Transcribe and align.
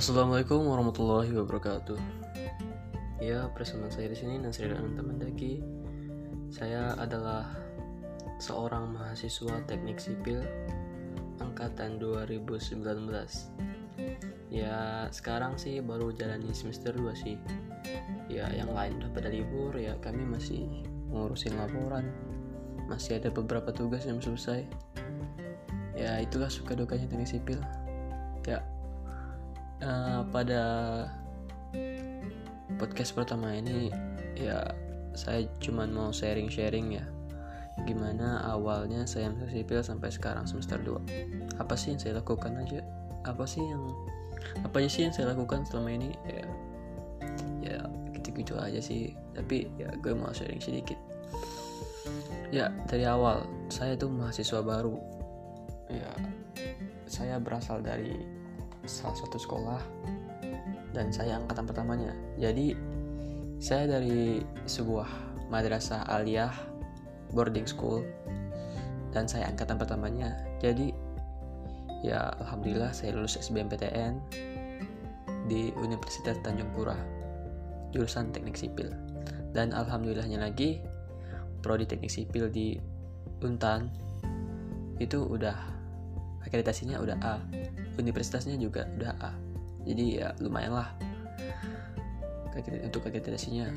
Assalamualaikum 0.00 0.64
warahmatullahi 0.64 1.28
wabarakatuh. 1.28 2.00
Ya, 3.20 3.52
bersama 3.52 3.92
saya 3.92 4.08
di 4.08 4.16
sini 4.16 4.40
Nasri 4.40 4.72
Ananta 4.72 5.04
Mendaki. 5.04 5.60
Saya 6.48 6.96
adalah 6.96 7.44
seorang 8.40 8.96
mahasiswa 8.96 9.60
Teknik 9.68 10.00
Sipil 10.00 10.40
angkatan 11.36 12.00
2019. 12.00 12.80
Ya, 14.48 15.04
sekarang 15.12 15.60
sih 15.60 15.84
baru 15.84 16.16
jalani 16.16 16.48
semester 16.56 16.96
2 16.96 17.12
sih. 17.12 17.36
Ya, 18.32 18.48
yang 18.56 18.72
lain 18.72 19.04
udah 19.04 19.12
pada 19.12 19.28
libur 19.28 19.76
ya, 19.76 20.00
kami 20.00 20.24
masih 20.24 20.80
ngurusin 21.12 21.60
laporan. 21.60 22.08
Masih 22.88 23.20
ada 23.20 23.28
beberapa 23.28 23.68
tugas 23.68 24.08
yang 24.08 24.16
selesai. 24.16 24.64
Ya, 25.92 26.16
itulah 26.24 26.48
suka 26.48 26.72
dukanya 26.72 27.04
Teknik 27.04 27.28
Sipil. 27.28 27.60
Ya, 28.48 28.64
uh, 29.84 30.22
pada 30.28 30.62
podcast 32.80 33.12
pertama 33.12 33.52
ini 33.52 33.92
ya 34.36 34.72
saya 35.12 35.44
cuma 35.60 35.84
mau 35.84 36.14
sharing-sharing 36.14 36.96
ya. 36.96 37.04
Gimana 37.88 38.44
awalnya 38.44 39.08
saya 39.08 39.32
masuk 39.32 39.50
sipil 39.52 39.80
sampai 39.80 40.12
sekarang 40.12 40.44
semester 40.44 40.76
2 40.76 41.56
apa 41.60 41.74
sih 41.76 41.92
yang 41.92 42.00
saya 42.00 42.12
lakukan 42.20 42.56
aja? 42.56 42.80
Apa 43.24 43.44
sih 43.44 43.60
yang 43.60 43.84
apa 44.64 44.80
aja 44.80 44.88
sih 44.88 45.02
yang 45.08 45.14
saya 45.14 45.32
lakukan 45.36 45.64
selama 45.68 45.92
ini? 45.92 46.10
Ya 46.24 46.44
ya 47.60 47.80
gitu-gitu 48.16 48.56
aja 48.56 48.80
sih. 48.80 49.16
Tapi 49.36 49.68
ya 49.76 49.92
gue 50.00 50.12
mau 50.16 50.32
sharing 50.32 50.60
sedikit. 50.60 50.96
Ya 52.52 52.72
dari 52.88 53.04
awal 53.04 53.44
saya 53.68 53.96
tuh 53.96 54.08
mahasiswa 54.12 54.60
baru. 54.60 54.96
Ya 55.88 56.10
saya 57.08 57.36
berasal 57.36 57.84
dari 57.84 58.39
salah 58.84 59.16
satu 59.16 59.36
sekolah 59.36 59.80
dan 60.96 61.12
saya 61.14 61.38
angkatan 61.38 61.66
pertamanya. 61.66 62.12
Jadi 62.40 62.74
saya 63.60 64.00
dari 64.00 64.40
sebuah 64.64 65.08
madrasah 65.52 66.08
aliyah 66.08 66.54
boarding 67.34 67.68
school 67.68 68.02
dan 69.14 69.26
saya 69.26 69.50
angkatan 69.50 69.78
pertamanya. 69.78 70.34
Jadi 70.58 70.90
ya 72.00 72.32
alhamdulillah 72.40 72.90
saya 72.94 73.12
lulus 73.12 73.36
SBMPTN 73.36 74.16
di 75.50 75.74
Universitas 75.76 76.38
Tanjung 76.40 76.70
Pura 76.72 76.96
jurusan 77.90 78.30
Teknik 78.30 78.56
Sipil. 78.58 78.90
Dan 79.50 79.74
alhamdulillahnya 79.74 80.38
lagi 80.38 80.78
prodi 81.60 81.84
Teknik 81.86 82.10
Sipil 82.10 82.46
di 82.48 82.78
Untan 83.42 83.90
itu 85.02 85.26
udah 85.26 85.56
akreditasinya 86.44 87.00
udah 87.00 87.16
A. 87.20 87.36
Universitasnya 88.00 88.56
juga 88.56 88.88
udah 88.96 89.12
A. 89.20 89.32
Jadi 89.84 90.20
ya 90.20 90.32
lumayan 90.40 90.76
lah. 90.76 90.88
Untuk 92.84 93.06
akreditasinya. 93.06 93.68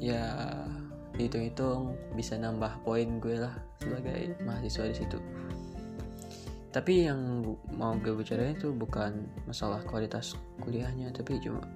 Ya 0.00 0.24
dihitung-hitung 1.20 1.98
bisa 2.16 2.40
nambah 2.40 2.80
poin 2.80 3.20
gue 3.20 3.36
lah 3.36 3.52
sebagai 3.82 4.38
mahasiswa 4.40 4.88
di 4.88 4.96
situ. 4.96 5.18
Tapi 6.70 7.10
yang 7.10 7.42
mau 7.74 7.98
gue 7.98 8.14
bicarain 8.14 8.54
itu 8.54 8.70
bukan 8.70 9.26
masalah 9.44 9.82
kualitas 9.82 10.38
kuliahnya 10.62 11.10
tapi 11.10 11.42
cuma 11.42 11.66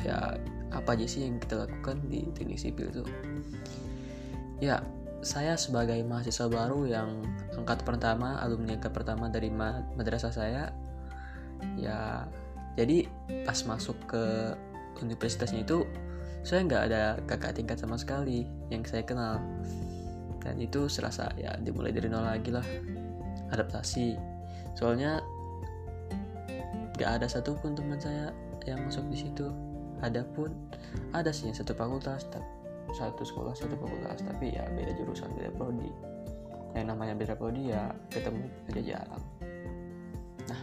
ya 0.00 0.34
apa 0.72 0.96
aja 0.96 1.04
sih 1.04 1.28
yang 1.28 1.36
kita 1.38 1.68
lakukan 1.68 2.00
di 2.08 2.24
teknik 2.32 2.58
sipil 2.58 2.88
itu. 2.88 3.04
Ya 4.64 4.80
saya 5.22 5.54
sebagai 5.54 6.02
mahasiswa 6.02 6.50
baru 6.50 6.82
yang 6.90 7.22
angkat 7.54 7.86
pertama, 7.86 8.42
alumni 8.42 8.74
angkat 8.74 8.90
pertama 8.90 9.30
dari 9.30 9.54
madrasah 9.94 10.34
saya, 10.34 10.74
ya 11.78 12.26
jadi 12.74 13.06
pas 13.46 13.62
masuk 13.62 13.94
ke 14.10 14.54
universitasnya 14.98 15.62
itu 15.62 15.86
saya 16.42 16.66
nggak 16.66 16.82
ada 16.90 17.02
kakak 17.30 17.54
tingkat 17.54 17.78
sama 17.78 17.94
sekali 17.94 18.50
yang 18.68 18.82
saya 18.82 19.06
kenal. 19.06 19.38
Dan 20.42 20.58
itu 20.58 20.90
serasa 20.90 21.30
ya 21.38 21.54
dimulai 21.62 21.94
dari 21.94 22.10
nol 22.10 22.26
lagi 22.26 22.50
lah 22.50 22.66
adaptasi. 23.54 24.18
Soalnya 24.74 25.22
nggak 26.98 27.22
ada 27.22 27.26
satupun 27.30 27.78
teman 27.78 28.02
saya 28.02 28.34
yang 28.66 28.82
masuk 28.82 29.06
di 29.06 29.22
situ. 29.22 29.46
Ada 30.02 30.26
pun 30.34 30.50
ada 31.14 31.30
sih 31.30 31.54
satu 31.54 31.78
fakultas 31.78 32.26
satu 32.92 33.24
sekolah 33.24 33.56
satu 33.56 33.74
fakultas. 33.76 34.20
Tapi 34.22 34.54
ya 34.54 34.64
beda 34.72 34.92
jurusan 34.96 35.32
beda 35.34 35.50
prodi. 35.56 35.90
Yang 36.72 36.86
namanya 36.88 37.14
beda 37.16 37.34
prodi 37.36 37.72
ya 37.72 37.92
ketemu 38.12 38.48
aja 38.72 38.82
jarang. 38.84 39.24
Nah 40.48 40.60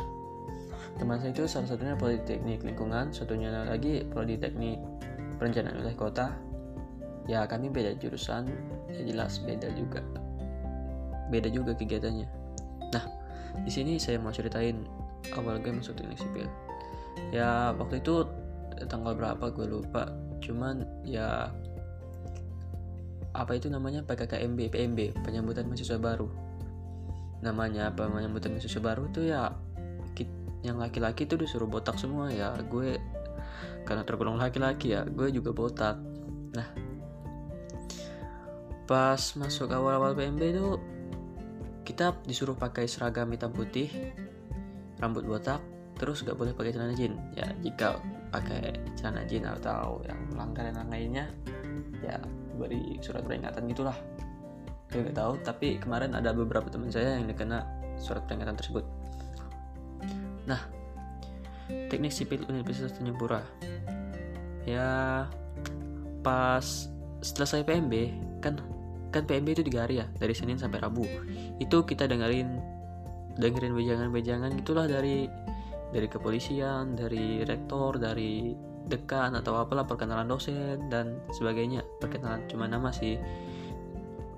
teman 0.99 1.17
saya 1.21 1.31
itu 1.31 1.45
salah 1.47 1.69
satunya 1.69 1.95
prodi 1.95 2.19
teknik 2.25 2.65
lingkungan 2.65 3.13
satunya 3.13 3.49
lagi 3.65 4.03
prodi 4.09 4.35
teknik 4.37 4.77
perencanaan 5.41 5.81
wilayah 5.81 5.97
kota. 5.97 6.27
Ya 7.29 7.45
kami 7.45 7.69
beda 7.69 7.93
jurusan 8.01 8.49
ya 8.89 9.01
jelas 9.05 9.37
beda 9.45 9.69
juga. 9.77 10.01
Beda 11.29 11.49
juga 11.53 11.77
kegiatannya. 11.77 12.27
Nah 12.89 13.05
di 13.61 13.71
sini 13.73 14.01
saya 14.01 14.17
mau 14.17 14.33
ceritain 14.33 14.85
awal 15.37 15.61
gue 15.61 15.69
masuk 15.73 15.93
teknik 15.93 16.17
sipil. 16.17 16.49
Ya 17.29 17.75
waktu 17.77 18.01
itu 18.01 18.25
tanggal 18.89 19.13
berapa 19.13 19.53
gue 19.53 19.67
lupa. 19.69 20.09
Cuman 20.41 20.87
ya 21.05 21.53
apa 23.39 23.55
itu 23.55 23.71
namanya? 23.71 24.03
PKKMB 24.03 24.59
PMB 24.67 24.99
penyambutan 25.23 25.71
mahasiswa 25.71 25.95
baru. 25.95 26.27
Namanya 27.39 27.95
apa? 27.95 28.11
Penyambutan 28.11 28.59
mahasiswa 28.59 28.83
baru 28.83 29.07
itu 29.07 29.31
ya 29.31 29.55
yang 30.59 30.75
laki-laki 30.75 31.23
itu 31.23 31.39
disuruh 31.39 31.71
botak 31.71 31.95
semua 31.95 32.27
ya. 32.35 32.51
Gue 32.67 32.99
karena 33.87 34.03
tergolong 34.03 34.35
laki-laki 34.35 34.91
ya 34.91 35.07
gue 35.07 35.31
juga 35.31 35.55
botak. 35.55 35.95
Nah 36.51 36.67
pas 38.89 39.21
masuk 39.37 39.69
awal-awal 39.69 40.17
PMB 40.17 40.41
itu 40.49 40.67
kita 41.85 42.17
disuruh 42.25 42.57
pakai 42.57 42.89
seragam 42.89 43.29
hitam 43.31 43.53
putih 43.53 43.89
rambut 44.99 45.25
botak 45.25 45.61
terus 45.95 46.25
gak 46.25 46.35
boleh 46.35 46.51
pakai 46.51 46.75
celana 46.75 46.91
jin. 46.91 47.15
Ya 47.39 47.47
jika 47.63 48.01
pakai 48.35 48.75
celana 48.99 49.23
jin 49.23 49.47
atau 49.47 50.03
yang 50.03 50.19
melanggar 50.33 50.67
yang 50.69 50.89
lainnya 50.91 51.25
ya 52.03 52.19
beri 52.59 52.99
surat 52.99 53.23
peringatan 53.23 53.65
gitulah. 53.71 53.95
Gue 54.89 55.05
gak 55.05 55.17
tahu 55.17 55.33
tapi 55.41 55.79
kemarin 55.79 56.17
ada 56.17 56.35
beberapa 56.35 56.67
teman 56.67 56.91
saya 56.91 57.15
yang 57.15 57.29
dikena 57.29 57.63
surat 57.95 58.25
peringatan 58.27 58.59
tersebut. 58.59 58.83
Nah 60.49 60.61
teknik 61.89 62.11
sipil 62.11 62.43
Universitas 62.49 62.91
Tanjung 62.93 63.15
Pura. 63.15 63.41
Ya 64.67 65.25
pas 66.19 66.89
saya 67.23 67.63
PMB 67.63 67.93
kan 68.43 68.59
kan 69.09 69.23
PMB 69.25 69.47
itu 69.57 69.63
tiga 69.65 69.87
hari 69.87 70.03
ya 70.03 70.05
dari 70.17 70.33
Senin 70.35 70.59
sampai 70.59 70.83
Rabu. 70.83 71.05
Itu 71.57 71.87
kita 71.87 72.05
dengerin 72.05 72.59
dengerin 73.39 73.73
wejangan-wejangan 73.73 74.51
gitulah 74.59 74.85
dari 74.85 75.25
dari 75.89 76.07
kepolisian 76.09 76.93
dari 76.93 77.41
rektor 77.41 77.97
dari 77.97 78.53
dekan 78.89 79.37
atau 79.37 79.55
apalah 79.61 79.85
perkenalan 79.85 80.25
dosen 80.25 80.89
dan 80.89 81.21
sebagainya. 81.31 81.85
Perkenalan 82.01 82.43
cuma 82.49 82.65
nama 82.65 82.89
sih. 82.89 83.15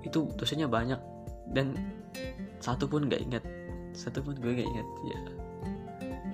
Itu 0.04 0.28
dosennya 0.36 0.68
banyak. 0.68 1.00
Dan 1.50 1.74
satu 2.60 2.86
pun 2.86 3.08
gak 3.08 3.24
ingat. 3.24 3.42
Satu 3.96 4.20
pun 4.20 4.36
gue 4.36 4.52
gak 4.52 4.68
ingat 4.68 4.88
ya. 5.08 5.20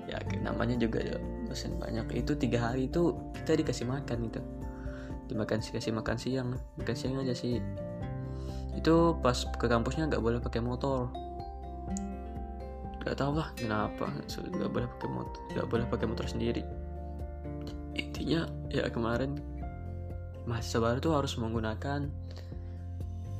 Ya 0.09 0.17
namanya 0.43 0.75
juga 0.75 0.99
ya, 0.99 1.17
dosen 1.47 1.79
banyak. 1.79 2.11
Itu 2.11 2.35
tiga 2.35 2.69
hari 2.69 2.91
itu 2.91 3.15
kita 3.39 3.55
dikasih 3.63 3.87
makan 3.87 4.27
itu 4.27 4.41
dimakan 5.29 5.61
sih 5.61 5.71
kasih 5.71 5.93
makan 5.93 6.17
siang. 6.17 6.57
Makan 6.81 6.95
siang 6.97 7.21
aja 7.21 7.37
sih. 7.37 7.61
Itu 8.73 9.15
pas 9.21 9.47
ke 9.57 9.65
kampusnya 9.69 10.09
nggak 10.09 10.23
boleh 10.23 10.39
pakai 10.41 10.59
motor. 10.59 11.13
Nggak 13.05 13.15
tau 13.15 13.37
lah 13.37 13.53
kenapa. 13.53 14.09
Nggak 14.27 14.71
boleh 14.73 14.87
pakai 14.97 15.09
motor 15.09 15.41
nggak 15.53 15.67
boleh 15.69 15.85
pakai 15.89 16.05
motor 16.09 16.25
sendiri 16.29 16.61
intinya 18.29 18.45
ya 18.69 18.85
kemarin. 18.93 19.41
Mahasiswa 20.45 20.77
baru 20.77 20.97
tuh 21.01 21.13
harus 21.17 21.33
menggunakan 21.41 22.05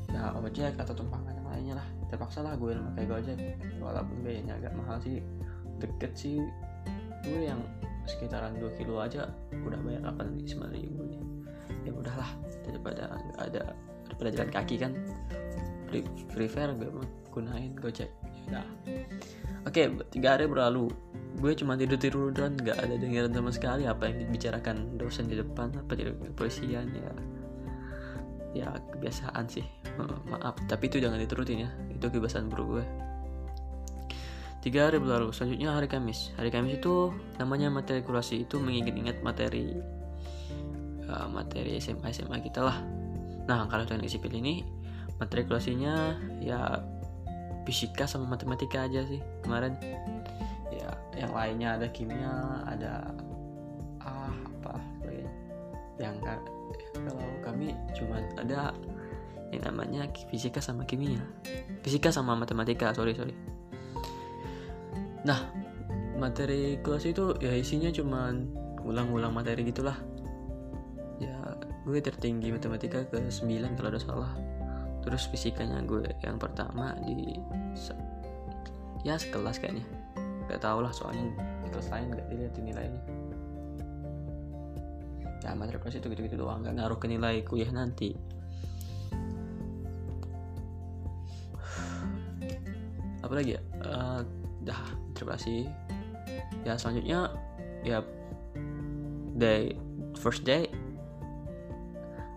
ya 0.09 0.33
ojek 0.41 0.73
atau 0.81 0.97
tumpangan 0.97 1.29
yang 1.37 1.45
lainnya 1.45 1.73
lah. 1.77 1.87
Terpaksa 2.09 2.41
lah 2.41 2.57
gue 2.57 2.73
pakai 2.73 3.05
gojek. 3.05 3.37
Walaupun 3.77 4.17
biayanya 4.25 4.57
agak 4.57 4.73
mahal 4.73 4.97
sih. 5.05 5.21
Deket 5.77 6.17
sih 6.17 6.41
gue 7.21 7.41
yang 7.45 7.61
sekitaran 8.09 8.57
2 8.57 8.81
kilo 8.81 8.97
aja 8.97 9.29
udah 9.53 9.77
bayar 9.85 10.09
8 10.17 10.49
sembilan 10.49 10.73
ribu 10.73 11.01
nih. 11.05 11.21
Ya 11.85 11.91
udahlah 11.93 12.29
daripada 12.65 13.13
nggak 13.13 13.45
ada 13.45 13.63
daripada 14.09 14.29
jalan 14.33 14.49
kaki 14.49 14.75
kan. 14.81 14.91
Prefer 16.33 16.73
gue 16.73 16.89
gunain 17.29 17.77
gojek 17.77 18.09
udah 18.49 18.65
oke 19.69 19.81
tiga 20.09 20.35
hari 20.35 20.49
berlalu. 20.49 20.89
Gue 21.39 21.55
cuma 21.55 21.79
tidur 21.79 21.95
tiduran 21.95 22.57
nggak 22.59 22.77
ada 22.83 22.99
dengeran 22.99 23.31
sama 23.31 23.51
sekali 23.53 23.87
apa 23.87 24.11
yang 24.11 24.27
dibicarakan 24.27 24.99
dosen 24.99 25.31
di 25.31 25.39
depan 25.39 25.71
apa 25.77 25.95
di 25.95 26.03
kepolisian 26.09 26.89
ya. 26.91 27.11
Ya 28.51 28.69
kebiasaan 28.91 29.45
sih. 29.47 29.63
Maaf. 30.27 30.57
Tapi 30.65 30.89
itu 30.89 30.97
jangan 30.99 31.21
diturutin 31.21 31.63
ya. 31.63 31.69
Itu 31.93 32.09
kebiasaan 32.11 32.49
bro 32.49 32.65
gue. 32.65 32.85
Tiga 34.59 34.91
hari 34.91 34.99
berlalu. 34.99 35.31
Selanjutnya 35.31 35.71
hari 35.71 35.87
Kamis. 35.87 36.35
Hari 36.35 36.51
Kamis 36.51 36.83
itu 36.83 37.15
namanya 37.39 37.71
materi 37.71 38.03
kurasi. 38.03 38.43
Itu 38.43 38.59
mengingat-ingat 38.59 39.23
materi 39.23 39.79
uh, 41.07 41.27
materi 41.31 41.79
SMA 41.79 42.11
SMA 42.11 42.43
kita 42.43 42.67
lah. 42.67 42.77
Nah 43.47 43.65
kalau 43.71 43.87
teknik 43.87 44.11
sipil 44.11 44.35
ini 44.35 44.61
materi 45.17 45.47
kurasinya 45.47 46.15
ya 46.43 46.83
fisika 47.69 48.09
sama 48.09 48.25
matematika 48.25 48.89
aja 48.89 49.05
sih 49.05 49.21
kemarin. 49.45 49.77
Ya 50.73 50.89
yang 51.13 51.29
lainnya 51.37 51.77
ada 51.77 51.85
kimia 51.93 52.65
ada 52.65 53.13
ah 54.01 54.33
apa 54.33 54.81
sebagainya 54.97 55.29
yang 56.01 56.17
kalau 56.25 57.29
kami 57.45 57.77
cuma 57.93 58.17
ada 58.41 58.73
yang 59.53 59.69
namanya 59.69 60.09
fisika 60.33 60.57
sama 60.57 60.81
kimia. 60.89 61.21
Fisika 61.85 62.09
sama 62.09 62.33
matematika 62.33 62.89
sorry 62.97 63.13
sorry. 63.13 63.37
Nah 65.29 65.45
materi 66.17 66.81
kelas 66.81 67.05
itu 67.05 67.37
ya 67.37 67.53
isinya 67.53 67.93
cuman 67.93 68.49
ulang-ulang 68.81 69.29
materi 69.29 69.61
gitulah. 69.61 69.97
Ya 71.21 71.37
gue 71.85 72.01
tertinggi 72.01 72.49
matematika 72.49 73.05
ke 73.05 73.29
9 73.29 73.77
kalau 73.77 73.93
ada 73.93 74.01
salah 74.01 74.33
terus 75.09 75.25
fisikanya 75.25 75.81
gue 75.81 76.05
yang 76.21 76.37
pertama 76.37 76.93
di 77.01 77.33
ya 79.01 79.17
sekelas 79.17 79.57
kayaknya. 79.57 79.81
Gak 80.45 80.61
tau 80.61 80.85
lah 80.85 80.93
soalnya 80.93 81.33
di 81.65 81.69
kelas 81.73 81.89
lain 81.89 82.13
gak 82.13 82.29
dilihat 82.29 82.53
nilainya 82.61 83.01
ya 85.39 85.55
materi 85.55 85.79
itu 85.79 86.03
gitu-gitu 86.03 86.35
doang 86.35 86.61
gak 86.61 86.75
ngaruh 86.77 86.99
ke 86.99 87.07
nilai 87.07 87.41
kuliah 87.47 87.71
nanti. 87.71 88.13
Apa 93.23 93.33
lagi 93.33 93.55
ya? 93.55 93.61
Uh, 93.81 94.21
dah 94.67 94.81
terima 95.15 95.39
ya 96.67 96.75
selanjutnya 96.75 97.31
ya 97.87 98.03
day 99.39 99.73
first 100.19 100.43
day. 100.43 100.67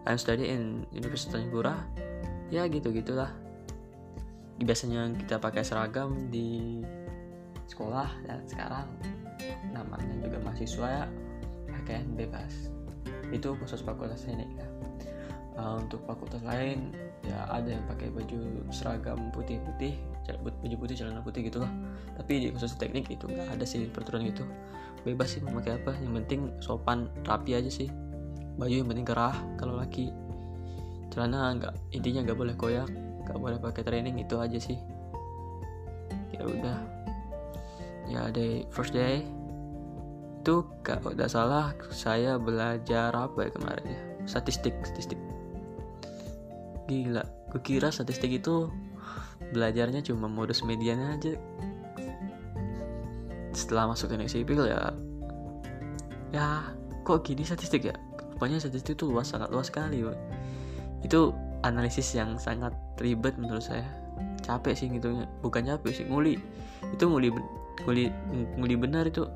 I'm 0.02 0.18
study 0.18 0.50
in 0.50 0.82
Universitas 0.90 1.38
Tanjung 1.38 1.54
ya 2.52 2.68
gitu 2.68 2.92
gitulah 2.92 3.32
biasanya 4.60 5.10
kita 5.16 5.40
pakai 5.40 5.64
seragam 5.64 6.28
di 6.30 6.84
sekolah 7.66 8.12
dan 8.28 8.44
sekarang 8.44 8.86
namanya 9.72 10.12
juga 10.22 10.38
mahasiswa 10.44 10.86
ya 10.86 11.04
pakaian 11.82 12.06
bebas. 12.14 12.70
Itu 13.34 13.56
khusus 13.58 13.82
fakultas 13.82 14.22
teknik 14.22 14.50
ya. 14.54 14.68
Uh, 15.52 15.76
untuk 15.84 16.00
fakultas 16.08 16.40
lain 16.48 16.96
ya 17.28 17.44
ada 17.52 17.76
yang 17.76 17.84
pakai 17.84 18.08
baju 18.08 18.64
seragam 18.72 19.28
putih-putih 19.36 20.00
baju 20.40 20.76
putih 20.78 20.96
celana 20.96 21.20
putih 21.24 21.48
gitulah. 21.48 21.68
Tapi 22.14 22.46
di 22.46 22.48
khusus 22.54 22.78
teknik 22.78 23.10
itu 23.10 23.26
nggak 23.26 23.58
ada 23.58 23.64
sih 23.66 23.88
peraturan 23.90 24.28
gitu. 24.28 24.46
Bebas 25.02 25.34
sih 25.34 25.42
memakai 25.42 25.82
apa 25.82 25.98
yang 25.98 26.14
penting 26.22 26.54
sopan 26.62 27.10
rapi 27.26 27.58
aja 27.58 27.68
sih. 27.72 27.90
Baju 28.60 28.84
yang 28.84 28.88
penting 28.88 29.08
kerah 29.08 29.34
kalau 29.58 29.80
laki 29.80 30.14
celana 31.12 31.52
nggak 31.60 31.74
intinya 31.92 32.24
nggak 32.24 32.38
boleh 32.40 32.56
koyak 32.56 32.88
nggak 33.28 33.38
boleh 33.38 33.58
pakai 33.60 33.84
training 33.84 34.16
itu 34.16 34.40
aja 34.40 34.56
sih. 34.56 34.80
Ya 36.32 36.42
udah. 36.48 36.78
Ya 38.08 38.32
day 38.32 38.64
first 38.72 38.96
day. 38.96 39.28
Itu 40.40 40.66
kalau 40.82 41.12
tidak 41.14 41.30
salah 41.30 41.76
saya 41.92 42.40
belajar 42.40 43.12
apa 43.12 43.46
ya 43.46 43.50
kemarin 43.52 43.86
ya? 43.86 44.02
Statistik 44.24 44.74
statistik. 44.82 45.20
Gila 46.88 47.22
gue 47.52 47.60
kira 47.60 47.92
statistik 47.92 48.32
itu 48.32 48.72
belajarnya 49.52 50.00
cuma 50.00 50.26
modus 50.26 50.64
medianya 50.64 51.20
aja. 51.20 51.36
Setelah 53.52 53.92
masuk 53.92 54.08
teknik 54.08 54.32
sipil 54.32 54.64
ya. 54.64 54.96
Ya 56.32 56.64
kok 57.04 57.28
gini 57.28 57.44
statistik 57.44 57.84
ya? 57.84 57.94
Rupanya 58.32 58.56
statistik 58.56 58.96
itu 58.96 59.04
luas 59.12 59.28
sangat 59.28 59.52
luas 59.52 59.68
sekali. 59.68 60.00
Itu 61.02 61.34
analisis 61.62 62.14
yang 62.14 62.38
sangat 62.38 62.74
ribet 62.98 63.34
menurut 63.38 63.62
saya. 63.62 63.86
Capek 64.42 64.74
sih 64.74 64.90
gitu 64.90 65.22
bukan 65.42 65.66
capek 65.66 65.92
sih 66.02 66.04
nguli. 66.06 66.38
Itu 66.94 67.06
nguli 67.10 67.30
nguli 67.86 68.04
nguli 68.58 68.74
benar 68.78 69.06
itu. 69.06 69.26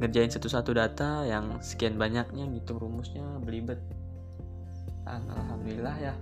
Ngerjain 0.00 0.32
satu-satu 0.32 0.72
data 0.72 1.28
yang 1.28 1.60
sekian 1.60 2.00
banyaknya 2.00 2.48
ngitung 2.48 2.80
rumusnya 2.80 3.24
belibet. 3.44 3.80
Alhamdulillah 5.04 5.96
ya. 6.00 6.14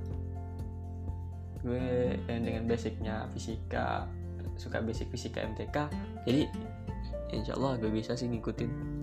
Gue 1.63 2.19
dengan 2.27 2.67
basicnya 2.67 3.31
fisika 3.35 4.07
suka 4.59 4.83
basic 4.83 5.09
fisika 5.15 5.39
MTK 5.47 5.77
jadi 6.27 6.51
insya 7.31 7.55
Allah 7.55 7.79
gue 7.79 7.89
bisa 7.89 8.19
sih 8.19 8.27
ngikutin 8.27 8.98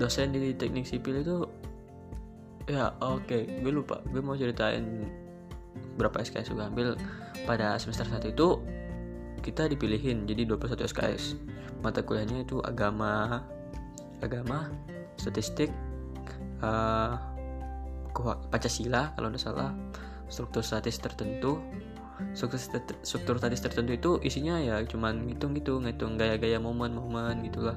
dosen 0.00 0.34
di 0.34 0.52
teknik 0.54 0.86
sipil 0.86 1.22
itu 1.22 1.46
ya 2.64 2.96
oke 3.04 3.28
okay. 3.28 3.42
gue 3.60 3.72
lupa 3.72 4.00
gue 4.08 4.24
mau 4.24 4.34
ceritain 4.34 5.04
berapa 5.98 6.22
SKS 6.22 6.54
gue 6.54 6.64
ambil. 6.64 6.88
Pada 7.44 7.76
semester 7.76 8.08
1 8.08 8.32
itu 8.32 8.48
kita 9.44 9.68
dipilihin 9.68 10.24
jadi 10.24 10.48
21 10.48 10.80
SKS 10.88 11.36
mata 11.84 12.00
kuliahnya 12.00 12.48
itu 12.48 12.64
agama 12.64 13.44
agama 14.24 14.72
statistik 15.20 15.68
uh, 16.64 17.20
Pancasila 18.48 19.12
kalau 19.18 19.28
tidak 19.34 19.42
salah. 19.42 19.70
Struktur 20.30 20.64
statis 20.64 20.96
tertentu. 20.96 21.60
Struktur, 22.32 22.58
struktur 23.04 23.34
statis 23.36 23.60
tertentu 23.60 23.92
itu 23.92 24.10
isinya 24.22 24.56
ya 24.62 24.80
cuman 24.86 25.26
ngitung 25.26 25.52
gitu 25.58 25.82
ngitung 25.82 26.14
gaya-gaya 26.14 26.62
momen-momen 26.62 27.42
gitulah 27.42 27.74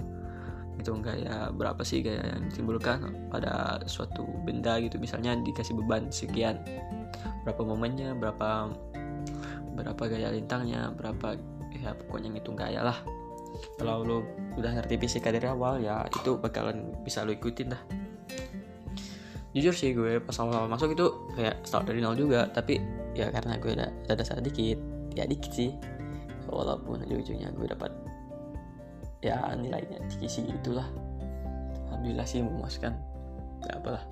ngitung 0.78 1.02
gaya 1.02 1.50
berapa 1.50 1.82
sih 1.82 2.06
gaya 2.06 2.22
yang 2.38 2.48
ditimbulkan 2.54 3.30
pada 3.34 3.82
suatu 3.90 4.24
benda 4.46 4.78
gitu. 4.78 5.02
Misalnya 5.02 5.34
dikasih 5.42 5.74
beban 5.74 6.14
sekian. 6.14 6.62
Berapa 7.44 7.66
momennya 7.66 8.14
berapa 8.14 8.72
berapa 9.74 10.04
gaya 10.10 10.34
lintangnya 10.34 10.94
berapa 10.94 11.38
ya 11.74 11.94
pokoknya 11.98 12.38
ngitung 12.38 12.58
gaya 12.58 12.86
lah. 12.86 12.98
Kalau 13.82 14.06
lo 14.06 14.18
udah 14.54 14.78
ngerti 14.78 15.02
fisika 15.02 15.34
dari 15.34 15.50
awal 15.50 15.82
ya 15.82 16.06
itu 16.10 16.38
bakalan 16.38 16.94
bisa 17.02 17.26
lo 17.26 17.34
ikutin 17.34 17.74
dah. 17.74 17.82
Jujur 19.58 19.74
sih 19.74 19.98
gue 19.98 20.22
pas 20.22 20.38
awal-awal 20.38 20.70
masuk 20.70 20.94
itu 20.94 21.10
kayak 21.34 21.66
start 21.66 21.90
dari 21.90 22.06
nol 22.06 22.14
juga. 22.14 22.46
Tapi 22.54 22.78
ya 23.18 23.34
karena 23.34 23.58
gue 23.58 23.74
ada 23.74 23.90
ada 24.06 24.14
dasar 24.22 24.38
dikit 24.38 24.78
ya 25.18 25.26
dikit 25.26 25.50
sih. 25.50 25.74
Walaupun 26.48 27.04
ujung-ujungnya 27.04 27.50
gue 27.58 27.68
dapat 27.68 27.92
ya 29.22 29.54
nilainya 29.58 29.98
tinggi 30.10 30.54
itulah. 30.54 30.86
Alhamdulillah 31.90 32.28
sih 32.28 32.44
memuaskan. 32.46 32.94
Ya 33.66 33.74
apalah. 33.78 34.04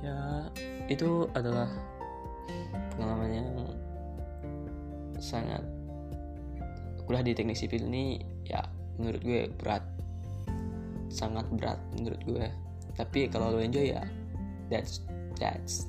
Ya 0.00 0.18
itu 0.88 1.28
adalah 1.36 1.68
pengalaman 2.96 3.30
yang 3.30 3.48
sangat 5.18 5.60
kuliah 7.04 7.24
di 7.24 7.32
teknik 7.34 7.58
sipil 7.58 7.84
ini 7.88 8.22
ya 8.48 8.64
menurut 8.96 9.20
gue 9.20 9.50
berat. 9.60 9.84
Sangat 11.12 11.48
berat 11.52 11.80
menurut 11.96 12.20
gue. 12.24 12.46
Tapi 12.96 13.28
kalau 13.28 13.54
lo 13.54 13.60
enjoy 13.60 13.92
ya 13.92 14.02
that's 14.72 15.04
that's 15.36 15.88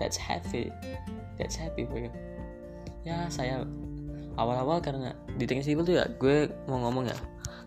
that's 0.00 0.16
happy. 0.16 0.72
That's 1.36 1.54
happy 1.54 1.86
for 1.86 2.02
you. 2.02 2.12
Ya 3.06 3.30
saya 3.30 3.62
awal-awal 4.38 4.78
karena 4.78 5.12
di 5.34 5.44
teknik 5.44 5.66
sipil 5.66 5.82
tuh 5.82 5.98
ya 5.98 6.06
gue 6.06 6.46
mau 6.70 6.78
ngomong 6.86 7.10
ya 7.10 7.18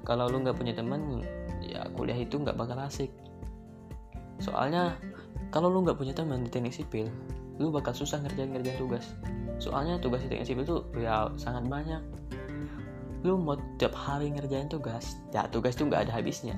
kalau 0.07 0.31
lu 0.31 0.41
nggak 0.41 0.57
punya 0.57 0.73
teman 0.73 1.21
ya 1.61 1.85
kuliah 1.93 2.17
itu 2.17 2.41
nggak 2.41 2.57
bakal 2.57 2.79
asik. 2.81 3.13
Soalnya 4.41 4.97
kalau 5.53 5.69
lu 5.69 5.85
nggak 5.85 5.99
punya 5.99 6.15
teman 6.15 6.41
di 6.41 6.49
teknik 6.49 6.73
sipil 6.73 7.11
lu 7.61 7.69
bakal 7.69 7.93
susah 7.93 8.17
ngerjain 8.25 8.49
ngerjain 8.49 8.79
tugas. 8.81 9.13
Soalnya 9.61 10.01
tugas 10.01 10.25
di 10.25 10.33
teknik 10.33 10.47
sipil 10.49 10.65
tuh 10.65 10.81
ya 10.97 11.29
sangat 11.37 11.69
banyak. 11.69 12.01
Lu 13.21 13.37
mau 13.37 13.53
tiap 13.77 13.93
hari 13.93 14.33
ngerjain 14.33 14.65
tugas 14.65 15.21
ya 15.29 15.45
tugas 15.51 15.77
tuh 15.77 15.85
nggak 15.85 16.09
ada 16.09 16.17
habisnya. 16.17 16.57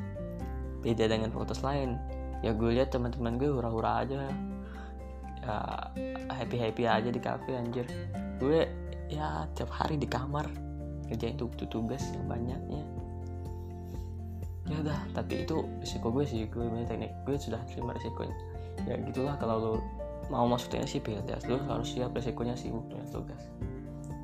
Beda 0.79 1.09
dengan 1.11 1.33
fakultas 1.35 1.59
lain. 1.59 1.99
Ya 2.39 2.55
gue 2.55 2.71
lihat 2.75 2.95
teman-teman 2.95 3.35
gue 3.35 3.51
hura-hura 3.51 4.07
aja. 4.07 4.31
Ya 5.43 5.57
happy 6.31 6.55
happy 6.55 6.83
aja 6.87 7.09
di 7.11 7.19
cafe 7.19 7.59
anjir. 7.59 7.83
Gue 8.39 8.71
ya 9.13 9.45
tiap 9.53 9.69
hari 9.69 10.01
di 10.01 10.09
kamar 10.09 10.49
kerjain 11.05 11.37
tuh 11.37 11.49
tugas 11.69 12.01
yang 12.17 12.25
banyaknya. 12.25 12.83
Ya 14.65 14.75
udah 14.79 14.99
tapi 15.13 15.45
itu 15.45 15.61
risiko 15.83 16.09
gue 16.09 16.25
sih 16.25 16.49
gue 16.49 16.65
punya 16.65 16.87
teknik. 16.89 17.13
Gue 17.27 17.37
sudah 17.37 17.61
terima 17.69 17.93
risikonya. 17.93 18.35
Ya 18.89 18.97
gitulah 19.05 19.35
kalau 19.37 19.55
lo 19.61 19.73
mau 20.31 20.49
masuk 20.49 20.73
teknik 20.73 20.89
sipil 20.89 21.19
ya 21.21 21.37
lo 21.45 21.61
harus 21.69 21.93
siap 21.93 22.15
risikonya 22.15 22.57
sibuk 22.57 22.89
dengan 22.89 23.07
tugas. 23.13 23.43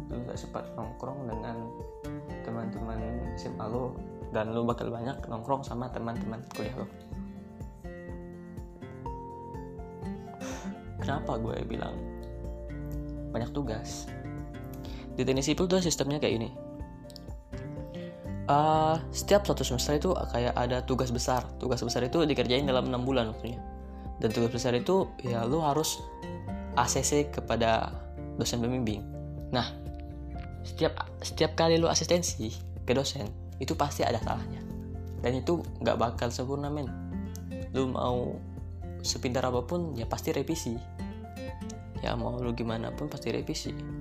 Lo 0.09 0.17
gak 0.25 0.39
sempat 0.41 0.65
nongkrong 0.73 1.29
dengan 1.29 1.69
teman-teman 2.41 2.97
SMA 3.37 3.65
lo 3.69 3.93
dan 4.33 4.53
lu 4.53 4.65
bakal 4.65 4.89
banyak 4.89 5.17
nongkrong 5.25 5.65
sama 5.65 5.89
teman-teman 5.89 6.41
kuliah 6.53 6.73
lo 6.77 6.87
kenapa 11.01 11.41
gue 11.41 11.57
bilang 11.65 11.95
banyak 13.33 13.49
tugas 13.49 14.05
di 15.19 15.27
teknik 15.27 15.43
sipil 15.43 15.67
tuh 15.67 15.83
sistemnya 15.83 16.15
kayak 16.23 16.39
ini 16.39 16.49
uh, 18.49 18.97
setiap 19.13 19.45
satu 19.45 19.61
semester 19.61 19.95
itu 19.95 20.09
kayak 20.33 20.57
ada 20.57 20.81
tugas 20.83 21.13
besar. 21.13 21.45
Tugas 21.61 21.79
besar 21.85 22.01
itu 22.03 22.25
dikerjain 22.25 22.65
dalam 22.65 22.89
enam 22.89 23.05
bulan 23.05 23.29
waktunya. 23.31 23.61
Dan 24.19 24.33
tugas 24.33 24.51
besar 24.51 24.73
itu 24.75 25.07
ya 25.21 25.45
lu 25.45 25.61
harus 25.61 26.01
ACC 26.75 27.29
kepada 27.31 27.93
dosen 28.35 28.59
pembimbing. 28.59 29.05
Nah 29.53 29.69
setiap 30.65 30.97
setiap 31.23 31.55
kali 31.55 31.79
lu 31.79 31.87
asistensi 31.87 32.51
ke 32.83 32.91
dosen 32.91 33.29
itu 33.61 33.77
pasti 33.77 34.03
ada 34.03 34.19
salahnya. 34.19 34.59
Dan 35.21 35.39
itu 35.39 35.61
nggak 35.79 35.95
bakal 35.95 36.33
sempurna 36.33 36.67
men. 36.67 36.89
Lu 37.71 37.87
mau 37.87 38.35
sepintar 38.99 39.47
apa 39.47 39.63
pun 39.63 39.95
ya 39.95 40.03
pasti 40.09 40.35
revisi. 40.35 40.75
Ya 41.99 42.15
mau 42.15 42.39
lu 42.39 42.55
gimana 42.55 42.91
pun 42.95 43.11
pasti 43.11 43.31
revisi 43.31 43.98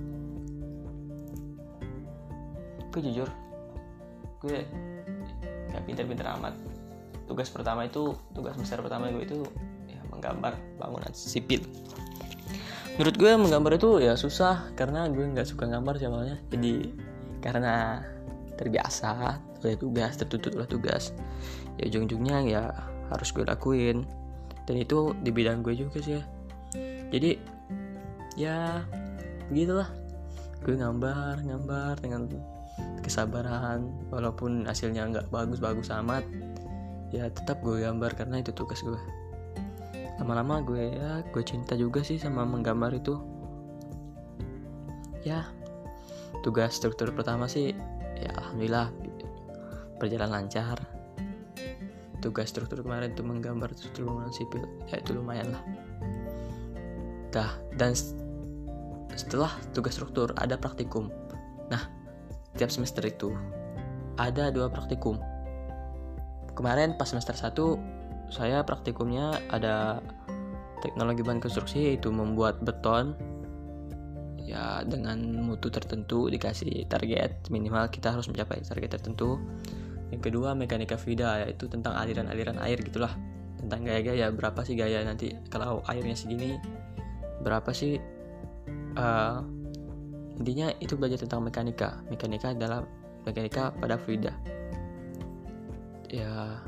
gue 2.92 3.02
jujur? 3.10 3.28
Gue 4.40 4.64
gak 5.72 5.82
pinter-pinter 5.84 6.26
amat. 6.38 6.54
Tugas 7.28 7.52
pertama 7.52 7.84
itu 7.84 8.16
tugas 8.32 8.56
besar 8.56 8.80
pertama 8.80 9.12
gue 9.12 9.24
itu 9.24 9.44
ya 9.84 10.00
menggambar 10.08 10.56
bangunan 10.80 11.12
sipil. 11.12 11.60
Menurut 12.98 13.14
gue 13.14 13.30
menggambar 13.30 13.78
itu 13.78 14.02
ya 14.02 14.18
susah 14.18 14.74
karena 14.74 15.06
gue 15.06 15.22
nggak 15.22 15.46
suka 15.46 15.70
gambar 15.70 16.02
soalnya 16.02 16.34
jadi 16.50 16.90
karena 17.38 18.02
terbiasa 18.58 19.38
oleh 19.62 19.78
tugas 19.78 20.18
tertutup 20.18 20.58
oleh 20.58 20.66
tugas. 20.66 21.14
Ya 21.78 21.86
ujung-ujungnya 21.86 22.36
ya 22.48 22.62
harus 23.14 23.30
gue 23.30 23.46
lakuin. 23.46 24.02
Dan 24.66 24.82
itu 24.82 25.14
di 25.22 25.30
bidang 25.30 25.62
gue 25.62 25.78
juga 25.78 26.02
sih 26.02 26.18
ya. 26.18 26.22
Jadi 27.14 27.38
ya 28.34 28.82
begitulah. 29.46 29.88
Gue 30.66 30.74
gambar 30.74 31.46
gambar 31.46 31.94
dengan 32.02 32.26
kesabaran 33.02 33.88
walaupun 34.12 34.68
hasilnya 34.68 35.08
nggak 35.08 35.26
bagus-bagus 35.32 35.88
amat 36.04 36.22
ya 37.08 37.24
tetap 37.32 37.64
gue 37.64 37.80
gambar 37.80 38.12
karena 38.16 38.40
itu 38.44 38.52
tugas 38.52 38.84
gue. 38.84 39.00
Lama-lama 40.20 40.60
gue 40.60 40.92
ya 40.92 41.24
gue 41.24 41.42
cinta 41.46 41.72
juga 41.78 42.04
sih 42.04 42.20
sama 42.20 42.44
menggambar 42.44 42.92
itu. 42.92 43.16
Ya 45.24 45.48
tugas 46.44 46.76
struktur 46.76 47.10
pertama 47.16 47.48
sih 47.48 47.72
ya 48.18 48.30
alhamdulillah 48.36 48.92
berjalan 49.96 50.30
lancar. 50.30 50.78
Tugas 52.18 52.50
struktur 52.50 52.82
kemarin 52.82 53.14
itu 53.14 53.22
menggambar 53.24 53.72
struktur 53.72 54.10
bangunan 54.10 54.34
sipil 54.34 54.62
ya 54.90 55.00
itu 55.00 55.16
lumayan 55.16 55.54
lah. 55.54 55.62
Dah 57.32 57.56
dan 57.78 57.96
setelah 59.16 59.54
tugas 59.72 59.96
struktur 59.96 60.34
ada 60.36 60.60
praktikum. 60.60 61.08
Nah 61.72 61.97
tiap 62.58 62.74
semester 62.74 63.06
itu 63.06 63.30
ada 64.18 64.50
dua 64.50 64.66
praktikum. 64.66 65.22
Kemarin 66.58 66.98
pas 66.98 67.06
semester 67.06 67.38
1 67.38 68.34
saya 68.34 68.66
praktikumnya 68.66 69.38
ada 69.48 70.02
teknologi 70.82 71.22
bahan 71.22 71.38
konstruksi 71.38 71.94
yaitu 71.94 72.10
membuat 72.10 72.60
beton 72.60 73.14
ya 74.42 74.82
dengan 74.82 75.18
mutu 75.44 75.70
tertentu 75.70 76.26
dikasih 76.26 76.88
target 76.88 77.46
minimal 77.52 77.86
kita 77.88 78.10
harus 78.10 78.26
mencapai 78.26 78.60
target 78.66 78.98
tertentu. 78.98 79.38
Yang 80.10 80.32
kedua 80.32 80.58
mekanika 80.58 80.98
vida 80.98 81.46
yaitu 81.46 81.70
tentang 81.70 81.94
aliran-aliran 81.94 82.58
air 82.58 82.82
gitulah. 82.82 83.14
Tentang 83.58 83.86
gaya-gaya 83.86 84.34
berapa 84.34 84.60
sih 84.66 84.74
gaya 84.74 85.06
nanti? 85.06 85.36
Kalau 85.52 85.84
airnya 85.86 86.16
segini 86.18 86.58
berapa 87.38 87.70
sih 87.70 88.00
uh, 88.98 89.44
intinya 90.38 90.70
itu 90.78 90.94
belajar 90.94 91.26
tentang 91.26 91.42
mekanika. 91.42 91.98
Mekanika 92.08 92.54
adalah 92.54 92.86
mekanika 93.26 93.74
pada 93.76 93.98
fluida. 93.98 94.32
Ya 96.08 96.62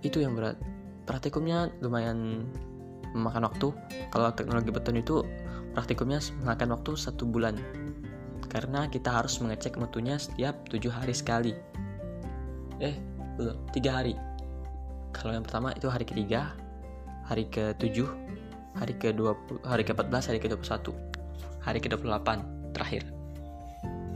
itu 0.00 0.24
yang 0.24 0.34
berat. 0.34 0.56
Praktikumnya 1.04 1.68
lumayan 1.84 2.48
memakan 3.12 3.46
waktu. 3.46 3.68
Kalau 4.10 4.32
teknologi 4.32 4.72
beton 4.72 4.96
itu 4.98 5.22
praktikumnya 5.76 6.18
memakan 6.42 6.74
waktu 6.80 6.90
satu 6.96 7.28
bulan. 7.28 7.60
Karena 8.50 8.90
kita 8.90 9.14
harus 9.14 9.38
mengecek 9.38 9.78
mutunya 9.78 10.18
setiap 10.18 10.56
tujuh 10.66 10.90
hari 10.90 11.14
sekali. 11.14 11.52
Eh 12.80 12.96
belum 13.36 13.56
tiga 13.76 14.02
hari. 14.02 14.16
Kalau 15.14 15.36
yang 15.36 15.44
pertama 15.44 15.70
itu 15.76 15.86
hari 15.86 16.08
ketiga 16.08 16.56
hari 17.30 17.46
ke 17.46 17.76
tujuh 17.78 18.10
hari 18.74 18.94
ke 18.98 19.14
dua 19.14 19.38
hari 19.66 19.82
ke 19.82 19.94
14 19.94 20.30
hari 20.30 20.38
ke 20.42 20.50
21 20.50 21.09
hari 21.60 21.78
ke 21.80 21.88
28 21.92 22.72
terakhir. 22.72 23.04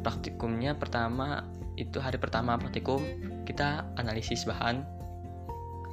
Praktikumnya 0.05 0.77
pertama 0.77 1.45
itu 1.75 1.99
hari 1.99 2.21
pertama 2.21 2.55
praktikum 2.61 3.03
kita 3.45 3.85
analisis 3.99 4.47
bahan. 4.47 4.85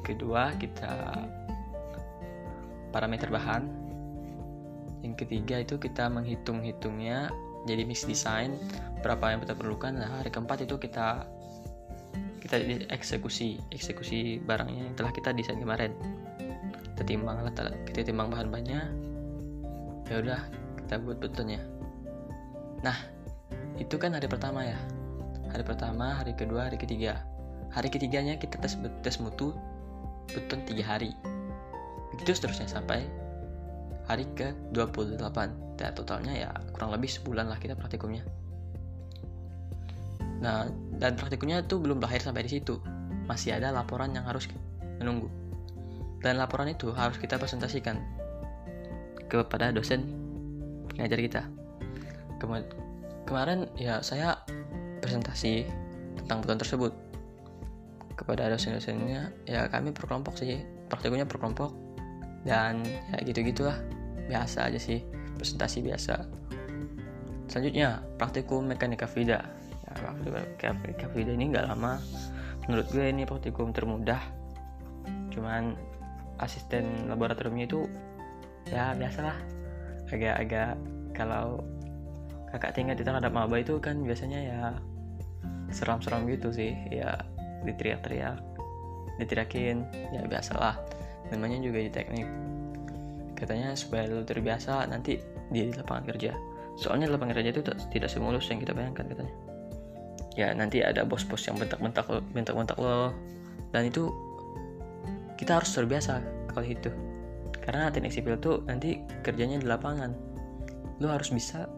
Kedua 0.04 0.56
kita 0.58 1.26
parameter 2.92 3.32
bahan. 3.32 3.68
Yang 5.02 5.26
ketiga 5.26 5.64
itu 5.64 5.82
kita 5.82 6.12
menghitung-hitungnya 6.12 7.34
jadi 7.66 7.86
mix 7.86 8.06
design 8.06 8.58
berapa 9.02 9.34
yang 9.34 9.40
kita 9.42 9.58
perlukan. 9.58 9.94
Nah 9.98 10.22
hari 10.22 10.30
keempat 10.30 10.66
itu 10.66 10.78
kita 10.78 11.26
kita 12.42 12.58
eksekusi 12.90 13.62
eksekusi 13.70 14.42
barangnya 14.44 14.92
yang 14.92 14.96
telah 14.98 15.14
kita 15.14 15.34
desain 15.34 15.58
kemarin. 15.58 15.94
Kita 16.94 17.04
timbang 17.06 17.42
kita 17.90 18.06
timbang 18.06 18.30
bahan 18.30 18.48
bahannya 18.54 18.82
ya 20.12 20.20
udah 20.20 20.42
kita 20.92 21.00
buat 21.00 21.24
betonnya 21.24 21.64
nah 22.84 23.00
itu 23.82 23.98
kan 23.98 24.14
hari 24.14 24.30
pertama 24.30 24.62
ya. 24.62 24.78
Hari 25.50 25.66
pertama 25.66 26.14
hari 26.14 26.38
kedua 26.38 26.70
hari 26.70 26.78
ketiga. 26.78 27.26
Hari 27.74 27.90
ketiganya 27.90 28.38
kita 28.38 28.62
tes 28.62 28.78
tes 29.02 29.18
mutu 29.18 29.58
beton 30.30 30.62
tiga 30.70 30.86
hari. 30.86 31.18
Begitu 32.14 32.38
seterusnya 32.38 32.70
sampai 32.70 33.10
hari 34.06 34.30
ke 34.38 34.54
28 34.76 35.18
dan 35.82 35.92
totalnya 35.98 36.34
ya 36.36 36.50
kurang 36.78 36.94
lebih 36.94 37.10
sebulan 37.10 37.50
lah 37.50 37.58
kita 37.58 37.74
praktikumnya. 37.74 38.22
Nah, 40.42 40.70
dan 40.98 41.18
praktikumnya 41.18 41.66
itu 41.66 41.82
belum 41.82 42.02
berakhir 42.02 42.22
sampai 42.22 42.46
di 42.46 42.62
situ. 42.62 42.78
Masih 43.26 43.58
ada 43.58 43.74
laporan 43.74 44.14
yang 44.14 44.26
harus 44.30 44.46
menunggu. 45.02 45.30
Dan 46.22 46.38
laporan 46.38 46.70
itu 46.70 46.94
harus 46.94 47.18
kita 47.18 47.42
presentasikan 47.42 47.98
kepada 49.26 49.74
dosen 49.74 50.21
pengajar 50.96 51.20
kita. 51.20 51.42
Kema 52.42 52.66
kemarin 53.26 53.70
ya 53.78 54.02
saya 54.02 54.40
presentasi 55.00 55.66
tentang 56.24 56.44
beton 56.44 56.60
tersebut. 56.60 56.94
Kepada 58.18 58.54
dosen-dosennya 58.54 59.34
ya 59.50 59.66
kami 59.74 59.90
berkelompok 59.90 60.38
sih 60.38 60.62
praktikumnya 60.92 61.26
berkelompok. 61.26 61.74
Dan 62.42 62.82
ya 62.86 63.18
gitu 63.22 63.46
gitulah 63.46 63.78
biasa 64.26 64.70
aja 64.70 64.80
sih 64.82 65.02
presentasi 65.38 65.82
biasa. 65.86 66.26
Selanjutnya 67.50 68.02
praktikum 68.16 68.70
mekanika 68.70 69.06
vida 69.10 69.44
waktu 69.92 70.32
Kavida 70.96 71.36
ini 71.36 71.52
nggak 71.52 71.68
lama. 71.68 72.00
Menurut 72.70 72.88
gue 72.94 73.06
ini 73.10 73.28
praktikum 73.28 73.74
termudah. 73.76 74.22
Cuman 75.34 75.76
asisten 76.40 77.10
laboratoriumnya 77.12 77.66
itu 77.70 77.86
ya 78.70 78.94
biasalah 78.98 79.61
agak-agak 80.12 80.76
kalau 81.16 81.64
kakak 82.52 82.76
tingkat 82.76 83.00
di 83.00 83.04
terhadap 83.08 83.32
maba 83.32 83.60
itu 83.60 83.80
kan 83.80 84.04
biasanya 84.04 84.40
ya 84.40 84.62
seram-seram 85.72 86.28
gitu 86.28 86.52
sih 86.52 86.76
ya 86.92 87.16
diteriak-teriak 87.64 88.52
diteriakin 89.22 89.86
ya 90.10 90.26
biasalah. 90.26 90.82
Namanya 91.30 91.62
juga 91.62 91.80
di 91.86 91.92
teknik. 91.94 92.28
Katanya 93.38 93.78
supaya 93.78 94.10
lu 94.10 94.26
terbiasa 94.26 94.90
nanti 94.90 95.22
di 95.54 95.70
lapangan 95.70 96.06
kerja. 96.10 96.34
Soalnya 96.78 97.14
lapangan 97.14 97.38
kerja 97.38 97.50
itu 97.54 97.62
tidak 97.94 98.10
semulus 98.10 98.50
yang 98.50 98.58
kita 98.58 98.74
bayangkan 98.74 99.06
katanya. 99.06 99.34
Ya 100.34 100.56
nanti 100.58 100.82
ada 100.82 101.06
bos-bos 101.06 101.46
yang 101.46 101.60
bentak-bentak 101.62 102.08
bentak-bentak 102.34 102.78
lo. 102.82 103.14
Dan 103.70 103.88
itu 103.88 104.10
kita 105.38 105.62
harus 105.62 105.70
terbiasa 105.74 106.22
kalau 106.52 106.66
itu 106.66 106.90
karena 107.62 107.94
teknik 107.94 108.14
sipil 108.14 108.36
tuh 108.42 108.66
nanti 108.66 109.02
kerjanya 109.22 109.62
di 109.62 109.68
lapangan. 109.70 110.12
Lo 111.02 111.10
harus 111.10 111.30
bisa 111.30 111.70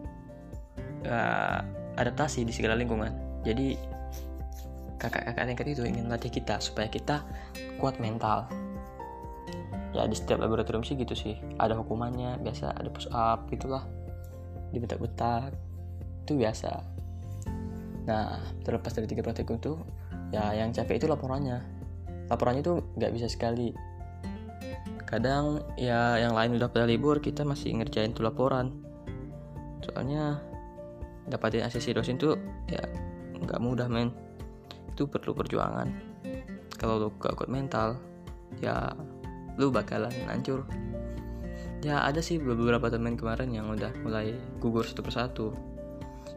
uh, 1.04 1.60
adaptasi 1.96 2.44
di 2.44 2.52
segala 2.52 2.76
lingkungan. 2.76 3.12
Jadi 3.44 3.76
kakak-kakak 4.96 5.44
tingkat 5.44 5.66
itu 5.76 5.82
ingin 5.84 6.08
latih 6.08 6.32
kita 6.32 6.56
supaya 6.60 6.88
kita 6.88 7.20
kuat 7.76 8.00
mental. 8.00 8.48
Ya 9.94 10.08
di 10.10 10.16
setiap 10.16 10.42
laboratorium 10.42 10.82
sih 10.82 10.96
gitu 10.96 11.14
sih. 11.14 11.36
Ada 11.60 11.76
hukumannya 11.78 12.40
biasa 12.40 12.74
ada 12.74 12.88
push 12.90 13.06
up 13.12 13.46
gitulah 13.52 13.84
dibentak-bentak 14.74 15.54
itu 16.24 16.40
biasa. 16.40 16.72
Nah, 18.04 18.40
terlepas 18.64 18.92
dari 18.92 19.08
tiga 19.08 19.24
praktikum 19.24 19.56
itu, 19.56 19.76
ya 20.32 20.52
yang 20.56 20.72
capek 20.72 21.00
itu 21.00 21.06
laporannya. 21.08 21.60
Laporannya 22.28 22.64
itu 22.64 22.74
nggak 22.96 23.12
bisa 23.12 23.28
sekali. 23.28 23.72
Kadang 25.14 25.62
ya 25.78 26.18
yang 26.18 26.34
lain 26.34 26.58
udah 26.58 26.66
pada 26.66 26.90
libur, 26.90 27.22
kita 27.22 27.46
masih 27.46 27.78
ngerjain 27.78 28.10
tuh 28.10 28.26
laporan. 28.26 28.74
soalnya 29.84 30.42
dapatin 31.30 31.62
asisi 31.62 31.94
dosen 31.94 32.18
tuh 32.18 32.34
ya 32.66 32.82
nggak 33.38 33.62
mudah 33.62 33.86
men. 33.86 34.10
Itu 34.90 35.06
perlu 35.06 35.38
perjuangan. 35.38 35.86
Kalau 36.74 36.98
lu 36.98 37.08
gak 37.22 37.38
kuat 37.38 37.46
mental 37.46 37.94
ya 38.58 38.90
lu 39.54 39.70
bakalan 39.70 40.10
hancur. 40.26 40.66
Ya 41.86 42.02
ada 42.02 42.18
sih 42.18 42.42
beberapa 42.42 42.90
temen 42.90 43.14
kemarin 43.14 43.54
yang 43.54 43.70
udah 43.70 43.94
mulai 44.02 44.34
gugur 44.58 44.82
satu 44.82 45.06
persatu. 45.06 45.46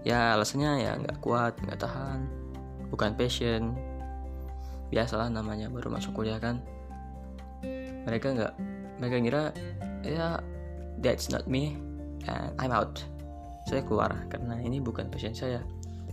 Ya 0.06 0.38
alasannya 0.38 0.86
ya 0.86 0.92
nggak 1.02 1.18
kuat 1.26 1.58
nggak 1.66 1.82
tahan. 1.82 2.30
Bukan 2.94 3.18
passion. 3.18 3.74
Biasalah 4.94 5.34
namanya 5.34 5.66
baru 5.66 5.90
masuk 5.90 6.14
kuliah 6.14 6.38
kan. 6.38 6.62
Mereka 8.06 8.38
nggak 8.38 8.54
mereka 8.98 9.16
ngira 9.22 9.44
ya 10.06 10.42
that's 11.02 11.30
not 11.30 11.46
me 11.46 11.78
and 12.26 12.54
I'm 12.58 12.74
out. 12.74 13.02
Saya 13.68 13.84
keluar 13.84 14.14
karena 14.32 14.58
ini 14.64 14.80
bukan 14.80 15.12
passion 15.12 15.36
saya. 15.36 15.62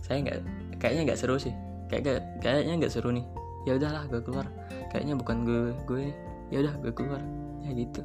Saya 0.03 0.21
nggak 0.21 0.37
kayaknya 0.77 1.11
nggak 1.11 1.19
seru 1.19 1.39
sih. 1.39 1.55
Kayak 1.87 2.23
kayaknya 2.43 2.83
nggak 2.83 2.93
seru 2.93 3.09
nih. 3.15 3.25
Ya 3.65 3.79
udahlah 3.79 4.05
gue 4.11 4.21
keluar. 4.21 4.45
Kayaknya 4.93 5.15
bukan 5.17 5.37
gue 5.47 5.61
gue 5.87 6.03
ya 6.53 6.61
udah 6.61 6.73
gue 6.83 6.93
keluar. 6.93 7.21
Ya 7.65 7.71
gitu. 7.73 8.01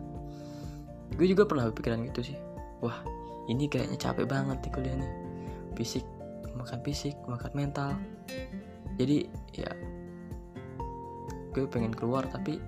Gue 1.18 1.26
juga 1.28 1.44
pernah 1.44 1.68
berpikiran 1.68 2.06
gitu 2.08 2.32
sih. 2.32 2.38
Wah 2.80 3.02
ini 3.50 3.66
kayaknya 3.66 3.98
capek 3.98 4.30
banget 4.30 4.58
di 4.64 4.68
kuliah 4.72 4.96
nih. 4.96 5.12
Fisik 5.76 6.06
makan 6.54 6.80
fisik 6.86 7.16
makan 7.26 7.52
mental. 7.52 7.90
Jadi 8.96 9.26
ya 9.56 9.70
gue 11.50 11.66
pengen 11.66 11.90
keluar 11.90 12.30
tapi 12.30 12.62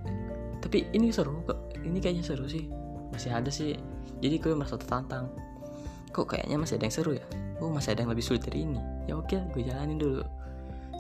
tapi 0.63 0.87
ini 0.95 1.11
seru 1.11 1.43
kok. 1.43 1.75
Ini 1.83 1.99
kayaknya 1.99 2.23
seru 2.23 2.47
sih. 2.47 2.71
Masih 3.11 3.35
ada 3.35 3.51
sih. 3.51 3.75
Jadi 4.23 4.39
gue 4.39 4.55
merasa 4.55 4.79
tertantang. 4.79 5.27
Kok 6.15 6.31
kayaknya 6.31 6.57
masih 6.63 6.79
ada 6.79 6.87
yang 6.87 6.95
seru 6.95 7.13
ya? 7.19 7.27
Oh 7.59 7.69
masih 7.69 7.99
ada 7.99 8.07
yang 8.07 8.15
lebih 8.15 8.23
sulit 8.23 8.47
dari 8.47 8.63
ini. 8.63 8.79
Ya 9.11 9.19
oke 9.19 9.35
gue 9.51 9.63
jalanin 9.67 9.99
dulu. 9.99 10.23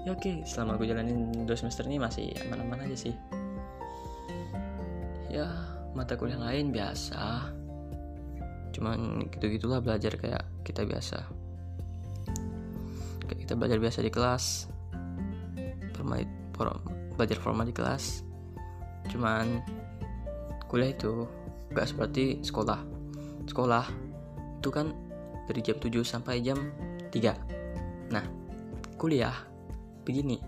Ya 0.03 0.19
oke 0.19 0.43
selama 0.43 0.75
gue 0.83 0.91
jalanin 0.91 1.47
dua 1.47 1.55
semester 1.55 1.87
ini 1.87 2.03
masih 2.03 2.35
aman-aman 2.43 2.91
aja 2.91 2.97
sih. 3.07 3.15
Ya 5.31 5.47
mata 5.95 6.19
kuliah 6.19 6.43
lain 6.43 6.75
biasa. 6.75 7.55
Cuman 8.75 9.31
gitu-gitulah 9.31 9.79
belajar 9.79 10.19
kayak 10.19 10.43
kita 10.67 10.83
biasa. 10.83 11.23
Kayak 13.31 13.39
kita 13.47 13.55
belajar 13.55 13.79
biasa 13.79 13.99
di 14.03 14.11
kelas. 14.11 14.67
Formal, 15.95 16.27
belajar 17.15 17.39
formal 17.39 17.65
di 17.71 17.73
kelas 17.77 18.32
cuman 19.11 19.65
kuliah 20.71 20.95
itu 20.95 21.27
gak 21.73 21.89
seperti 21.91 22.39
sekolah. 22.45 22.81
Sekolah 23.49 23.87
itu 24.63 24.71
kan 24.71 24.95
dari 25.51 25.61
jam 25.61 25.77
7 25.81 25.91
sampai 26.07 26.39
jam 26.39 26.59
3 27.11 28.13
nah 28.13 28.23
kuliah 29.01 29.35
begini. 30.07 30.39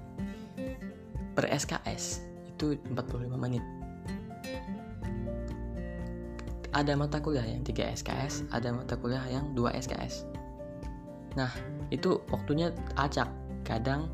Per 1.34 1.50
SKS 1.50 2.22
itu 2.54 2.78
45 2.94 3.34
menit. 3.34 3.64
Ada 6.70 6.94
mata 6.94 7.18
kuliah 7.18 7.46
yang 7.46 7.66
3 7.66 7.90
SKS 8.02 8.46
ada 8.54 8.70
mata 8.70 8.94
kuliah 8.94 9.22
yang 9.26 9.50
2 9.54 9.74
SKS 9.82 10.26
nah 11.34 11.50
itu 11.90 12.22
waktunya 12.30 12.70
acak. 12.94 13.26
Kadang 13.64 14.12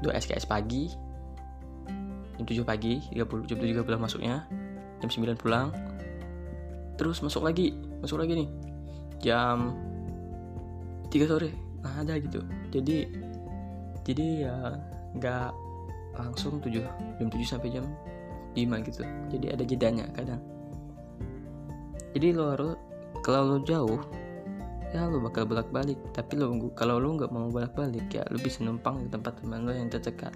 2 0.00 0.14
SKS 0.14 0.46
pagi 0.46 1.05
jam 2.36 2.44
7 2.44 2.68
pagi 2.68 3.00
30 3.12 3.48
jam 3.48 3.58
7 3.58 3.86
pulang 3.86 4.02
masuknya. 4.02 4.44
Jam 5.00 5.08
9 5.08 5.36
pulang. 5.36 5.68
Terus 6.96 7.20
masuk 7.20 7.44
lagi 7.44 7.76
masuk 8.00 8.20
lagi 8.20 8.44
nih. 8.44 8.48
Jam 9.24 9.72
3 11.08 11.24
sore 11.24 11.50
nah 11.80 12.02
ada 12.02 12.18
gitu. 12.20 12.40
Jadi 12.72 13.08
jadi 14.04 14.26
ya 14.48 14.56
nggak 15.16 15.50
langsung 16.16 16.60
7 16.60 16.72
jam 17.20 17.28
7 17.28 17.40
sampai 17.44 17.72
jam 17.72 17.84
5 18.52 18.88
gitu. 18.88 19.02
Jadi 19.32 19.46
ada 19.52 19.64
jedanya 19.64 20.04
kadang. 20.12 20.40
Jadi 22.16 22.32
lo 22.32 22.52
harus 22.52 22.76
kalau 23.20 23.44
lo 23.44 23.56
jauh 23.64 24.00
ya 24.94 25.04
lo 25.10 25.18
bakal 25.20 25.44
bolak 25.44 25.68
balik 25.74 25.98
tapi 26.14 26.38
lo 26.40 26.48
kalau 26.72 26.96
lo 26.96 27.18
nggak 27.18 27.28
mau 27.28 27.50
bolak 27.50 27.74
balik 27.74 28.06
ya 28.08 28.22
lo 28.32 28.38
bisa 28.40 28.62
numpang 28.62 29.04
di 29.04 29.08
tempat 29.12 29.42
teman 29.42 29.66
lo 29.66 29.74
yang 29.74 29.90
terdekat 29.90 30.32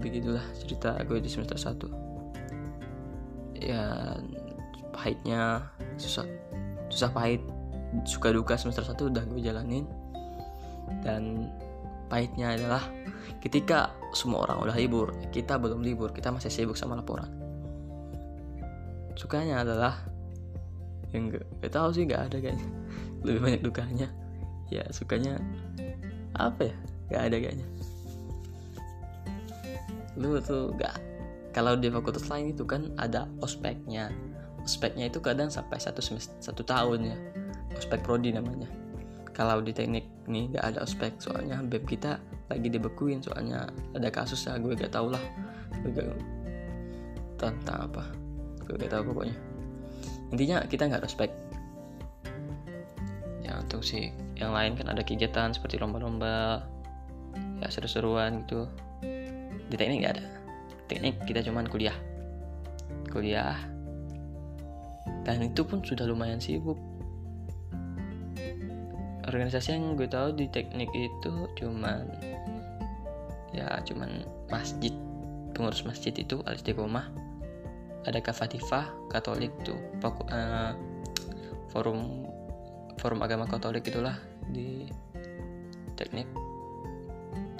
begitulah 0.00 0.42
cerita 0.56 0.96
gue 1.04 1.20
di 1.20 1.28
semester 1.28 1.60
1 1.60 3.60
ya 3.60 4.16
pahitnya 4.96 5.68
susah 6.00 6.24
susah 6.88 7.12
pahit 7.12 7.44
suka 8.06 8.30
duka 8.30 8.54
semester 8.54 8.86
1 8.86 9.10
udah 9.10 9.24
gue 9.26 9.40
jalanin. 9.42 9.84
Dan 11.02 11.50
pahitnya 12.10 12.54
adalah 12.54 12.82
ketika 13.38 13.94
semua 14.10 14.42
orang 14.42 14.66
udah 14.66 14.76
libur 14.76 15.14
kita 15.30 15.54
belum 15.54 15.86
libur 15.86 16.10
kita 16.10 16.34
masih 16.34 16.50
sibuk 16.50 16.78
sama 16.78 16.98
laporan. 16.98 17.30
Sukanya 19.14 19.62
adalah 19.62 20.00
yang 21.10 21.30
gak, 21.30 21.46
gak 21.62 21.72
tahu 21.74 21.88
sih 21.94 22.06
nggak 22.06 22.30
ada 22.30 22.36
kayaknya. 22.38 22.68
Lebih 23.26 23.40
banyak 23.42 23.62
dukanya. 23.62 24.08
Ya 24.70 24.86
sukanya 24.94 25.38
apa 26.34 26.70
ya? 26.70 26.76
Nggak 27.10 27.22
ada 27.26 27.36
kayaknya 27.42 27.66
lu 30.18 30.40
tuh 30.42 30.74
gak 30.74 30.98
kalau 31.50 31.74
di 31.74 31.90
fakultas 31.90 32.30
lain 32.30 32.54
itu 32.54 32.62
kan 32.62 32.94
ada 32.98 33.26
ospeknya. 33.42 34.10
Ospeknya 34.62 35.10
itu 35.10 35.18
kadang 35.18 35.50
sampai 35.50 35.82
satu 35.82 35.98
semester 35.98 36.34
satu 36.38 36.62
tahun 36.62 37.10
ya. 37.10 37.16
Ospek 37.74 38.06
prodi 38.06 38.30
namanya. 38.30 38.70
Kalau 39.34 39.62
di 39.62 39.74
teknik 39.74 40.06
nih 40.30 40.50
gak 40.54 40.74
ada 40.74 40.78
ospek 40.86 41.18
soalnya 41.18 41.58
beb 41.62 41.86
kita 41.86 42.22
lagi 42.50 42.66
dibekuin 42.70 43.22
soalnya 43.22 43.70
ada 43.94 44.10
kasus 44.10 44.42
ya 44.46 44.58
gue 44.58 44.74
gak 44.74 44.94
tau 44.94 45.10
lah 45.10 45.22
gue 45.82 45.90
gak 45.90 46.06
tentang 47.38 47.90
apa? 47.90 48.04
Gue 48.66 48.74
gak 48.78 48.90
tau 48.94 49.02
pokoknya. 49.02 49.36
Intinya 50.30 50.62
kita 50.66 50.86
nggak 50.86 51.02
ospek. 51.02 51.30
Ya 53.42 53.58
untuk 53.58 53.82
sih 53.82 54.14
yang 54.38 54.54
lain 54.54 54.78
kan 54.78 54.86
ada 54.86 55.02
kegiatan 55.02 55.50
seperti 55.50 55.82
lomba-lomba 55.82 56.62
ya 57.60 57.68
seru-seruan 57.68 58.46
gitu 58.46 58.70
di 59.70 59.78
teknik 59.78 60.02
nggak 60.02 60.14
ada. 60.18 60.26
Teknik 60.90 61.14
kita 61.24 61.46
cuman 61.46 61.70
kuliah. 61.70 61.94
Kuliah. 63.08 63.54
Dan 65.22 65.46
itu 65.46 65.62
pun 65.62 65.80
sudah 65.86 66.04
lumayan 66.10 66.42
sibuk. 66.42 66.76
Organisasi 69.30 69.78
yang 69.78 69.94
gue 69.94 70.10
tahu 70.10 70.34
di 70.34 70.50
teknik 70.50 70.90
itu 70.90 71.46
cuman 71.54 72.02
ya 73.54 73.78
cuman 73.86 74.26
masjid. 74.50 74.90
Pengurus 75.54 75.86
masjid 75.86 76.14
itu 76.14 76.42
al 76.48 76.58
istiqomah 76.58 77.06
ada 78.08 78.18
kafatifah 78.18 78.90
katolik 79.12 79.54
tuh. 79.62 79.78
Uh, 80.02 80.74
forum 81.70 82.26
forum 82.98 83.22
agama 83.22 83.46
katolik 83.46 83.86
itulah 83.86 84.18
di 84.50 84.90
teknik. 85.94 86.26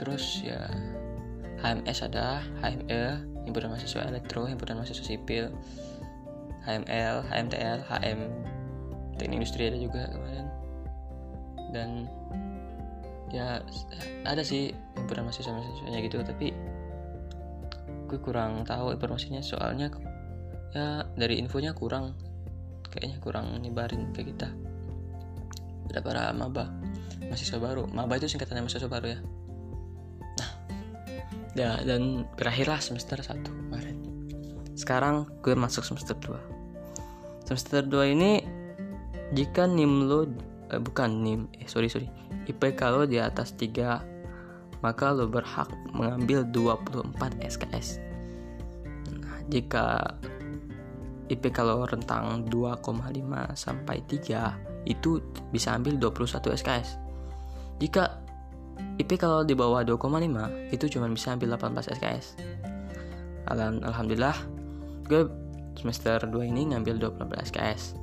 Terus 0.00 0.42
ya 0.42 0.66
HMS 1.60 2.08
ada 2.08 2.40
HME 2.64 3.20
himpunan 3.44 3.76
mahasiswa 3.76 4.08
elektro 4.08 4.48
himpunan 4.48 4.80
mahasiswa 4.80 5.04
sipil 5.04 5.52
HML 6.64 7.24
HMTL 7.28 7.78
HM 7.88 8.20
teknik 9.16 9.44
industri 9.44 9.68
ada 9.68 9.76
juga 9.76 10.08
kemarin. 10.08 10.48
Dan 11.70 11.88
ya 13.30 13.60
ada 14.24 14.42
sih 14.42 14.72
himpunan 14.96 15.28
mahasiswa 15.28 15.52
mahasiswanya 15.52 16.00
gitu 16.04 16.18
tapi 16.24 16.56
gue 18.08 18.18
kurang 18.24 18.64
tahu 18.64 18.96
informasinya. 18.96 19.44
Soalnya 19.44 19.92
ya 20.72 21.04
dari 21.16 21.36
infonya 21.40 21.76
kurang 21.76 22.16
kayaknya 22.88 23.20
kurang 23.20 23.60
nyebarin 23.60 24.12
ke 24.16 24.24
kita. 24.24 24.48
Para 25.90 26.32
maba 26.32 26.72
mahasiswa 27.28 27.60
baru. 27.60 27.84
Maba 27.92 28.16
itu 28.16 28.32
singkatannya 28.32 28.64
mahasiswa 28.64 28.88
baru 28.88 29.08
ya 29.12 29.20
ya 31.58 31.80
dan 31.82 32.26
berakhirlah 32.38 32.78
semester 32.78 33.18
1 33.18 33.42
kemarin. 33.42 33.96
Sekarang 34.78 35.28
gue 35.42 35.52
masuk 35.52 35.82
semester 35.84 36.16
2 36.18 36.60
semester 37.50 37.82
2 37.82 38.14
ini 38.14 38.32
jika 39.34 39.66
NIM 39.66 40.06
lo 40.06 40.22
eh, 40.70 40.78
bukan 40.78 41.10
NIM 41.18 41.50
eh 41.58 41.66
sorry 41.66 41.90
sorry. 41.90 42.06
IP 42.46 42.78
kalau 42.78 43.02
di 43.02 43.18
atas 43.18 43.58
3 43.58 44.78
maka 44.86 45.10
lo 45.10 45.26
berhak 45.26 45.66
mengambil 45.90 46.46
24 46.46 47.10
SKS 47.42 47.98
nah, 49.18 49.42
jika 49.50 50.14
IP 51.26 51.50
kalau 51.50 51.82
rentang 51.90 52.46
2,5 52.46 52.86
sampai 53.58 53.98
3 54.06 54.86
itu 54.86 55.18
bisa 55.50 55.74
ambil 55.74 55.98
21 55.98 56.54
SKS 56.54 57.02
jika 57.82 58.19
IP 59.00 59.16
kalau 59.16 59.42
di 59.44 59.56
bawah 59.56 59.80
2,5 59.82 60.72
itu 60.74 60.84
cuma 60.92 61.08
bisa 61.08 61.32
ambil 61.34 61.56
18 61.56 61.96
SKS. 61.96 62.26
Alhamdulillah 63.50 64.36
gue 65.10 65.26
semester 65.74 66.22
2 66.22 66.50
ini 66.54 66.70
ngambil 66.70 67.10
18 67.18 67.50
SKS. 67.50 67.98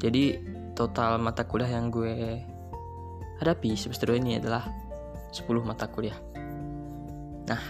jadi 0.00 0.40
total 0.72 1.20
mata 1.20 1.44
kuliah 1.44 1.78
yang 1.78 1.92
gue 1.92 2.40
hadapi 3.38 3.76
semester 3.76 4.10
ini 4.16 4.40
adalah 4.40 4.66
10 5.30 5.44
mata 5.62 5.86
kuliah 5.92 6.16
nah 7.44 7.60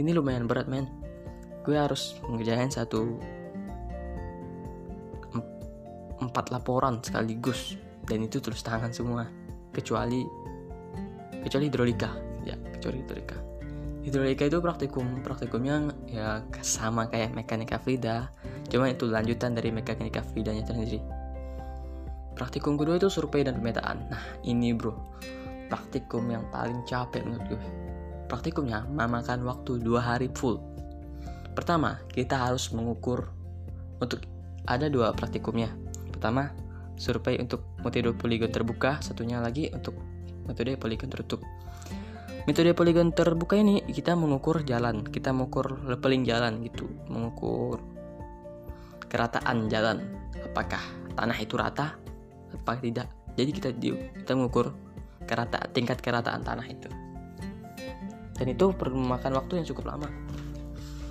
ini 0.00 0.10
lumayan 0.16 0.48
berat 0.48 0.66
men 0.66 0.88
gue 1.62 1.76
harus 1.76 2.16
mengerjakan 2.26 2.72
satu 2.72 3.20
empat 6.18 6.50
laporan 6.50 6.98
sekaligus 7.04 7.76
dan 8.08 8.24
itu 8.24 8.40
tulis 8.40 8.64
tangan 8.64 8.90
semua 8.90 9.28
kecuali 9.70 10.24
kecuali 11.48 11.72
hidrolika. 11.72 12.12
Ya 12.44 12.54
kecuali 12.76 13.00
hidrolika. 13.00 13.36
Hidrolika 14.04 14.44
itu 14.48 14.58
praktikum 14.60 15.24
praktikumnya 15.24 15.92
ya 16.08 16.44
sama 16.60 17.08
kayak 17.08 17.32
mekanika 17.32 17.80
Frida. 17.80 18.28
Cuma 18.68 18.92
itu 18.92 19.08
lanjutan 19.08 19.56
dari 19.56 19.72
mekanika 19.72 20.20
Fridanya 20.20 20.64
sendiri. 20.68 21.00
Praktikum 22.36 22.78
kedua 22.78 23.00
itu 23.00 23.10
survei 23.10 23.42
dan 23.42 23.58
pemetaan. 23.58 24.06
Nah 24.12 24.24
ini 24.46 24.76
bro. 24.76 24.94
Praktikum 25.68 26.28
yang 26.32 26.46
paling 26.48 26.86
capek 26.88 27.26
menurut 27.26 27.56
gue. 27.56 27.62
Praktikumnya 28.28 28.84
memakan 28.88 29.44
waktu 29.44 29.80
dua 29.80 30.00
hari 30.00 30.32
full. 30.32 30.60
Pertama 31.52 31.98
kita 32.12 32.38
harus 32.38 32.70
mengukur 32.70 33.28
untuk 33.98 34.22
ada 34.64 34.86
dua 34.88 35.12
praktikumnya. 35.12 35.68
Pertama 36.14 36.54
survei 36.96 37.36
untuk 37.42 37.66
metode 37.82 38.14
poligon 38.16 38.48
terbuka. 38.48 39.02
Satunya 39.02 39.42
lagi 39.42 39.68
untuk 39.74 39.98
metode 40.48 40.80
poligon 40.80 41.12
tertutup. 41.12 41.44
Metode 42.48 42.72
poligon 42.72 43.12
terbuka 43.12 43.60
ini 43.60 43.84
kita 43.84 44.16
mengukur 44.16 44.64
jalan 44.64 45.04
kita 45.04 45.36
mengukur 45.36 45.84
leveling 45.84 46.24
jalan 46.24 46.64
gitu 46.64 46.88
mengukur 47.12 47.84
kerataan 49.04 49.68
jalan. 49.68 50.00
Apakah 50.48 50.80
tanah 51.12 51.36
itu 51.36 51.54
rata 51.60 52.00
apa 52.48 52.72
tidak? 52.80 53.12
Jadi 53.36 53.50
kita 53.52 53.68
kita 53.76 54.32
mengukur 54.32 54.72
kerata 55.28 55.60
tingkat 55.76 56.00
kerataan 56.00 56.40
tanah 56.40 56.64
itu. 56.64 56.88
Dan 58.38 58.46
itu 58.48 58.72
perlu 58.72 58.96
memakan 58.96 59.36
waktu 59.36 59.60
yang 59.60 59.66
cukup 59.68 59.92
lama. 59.92 60.08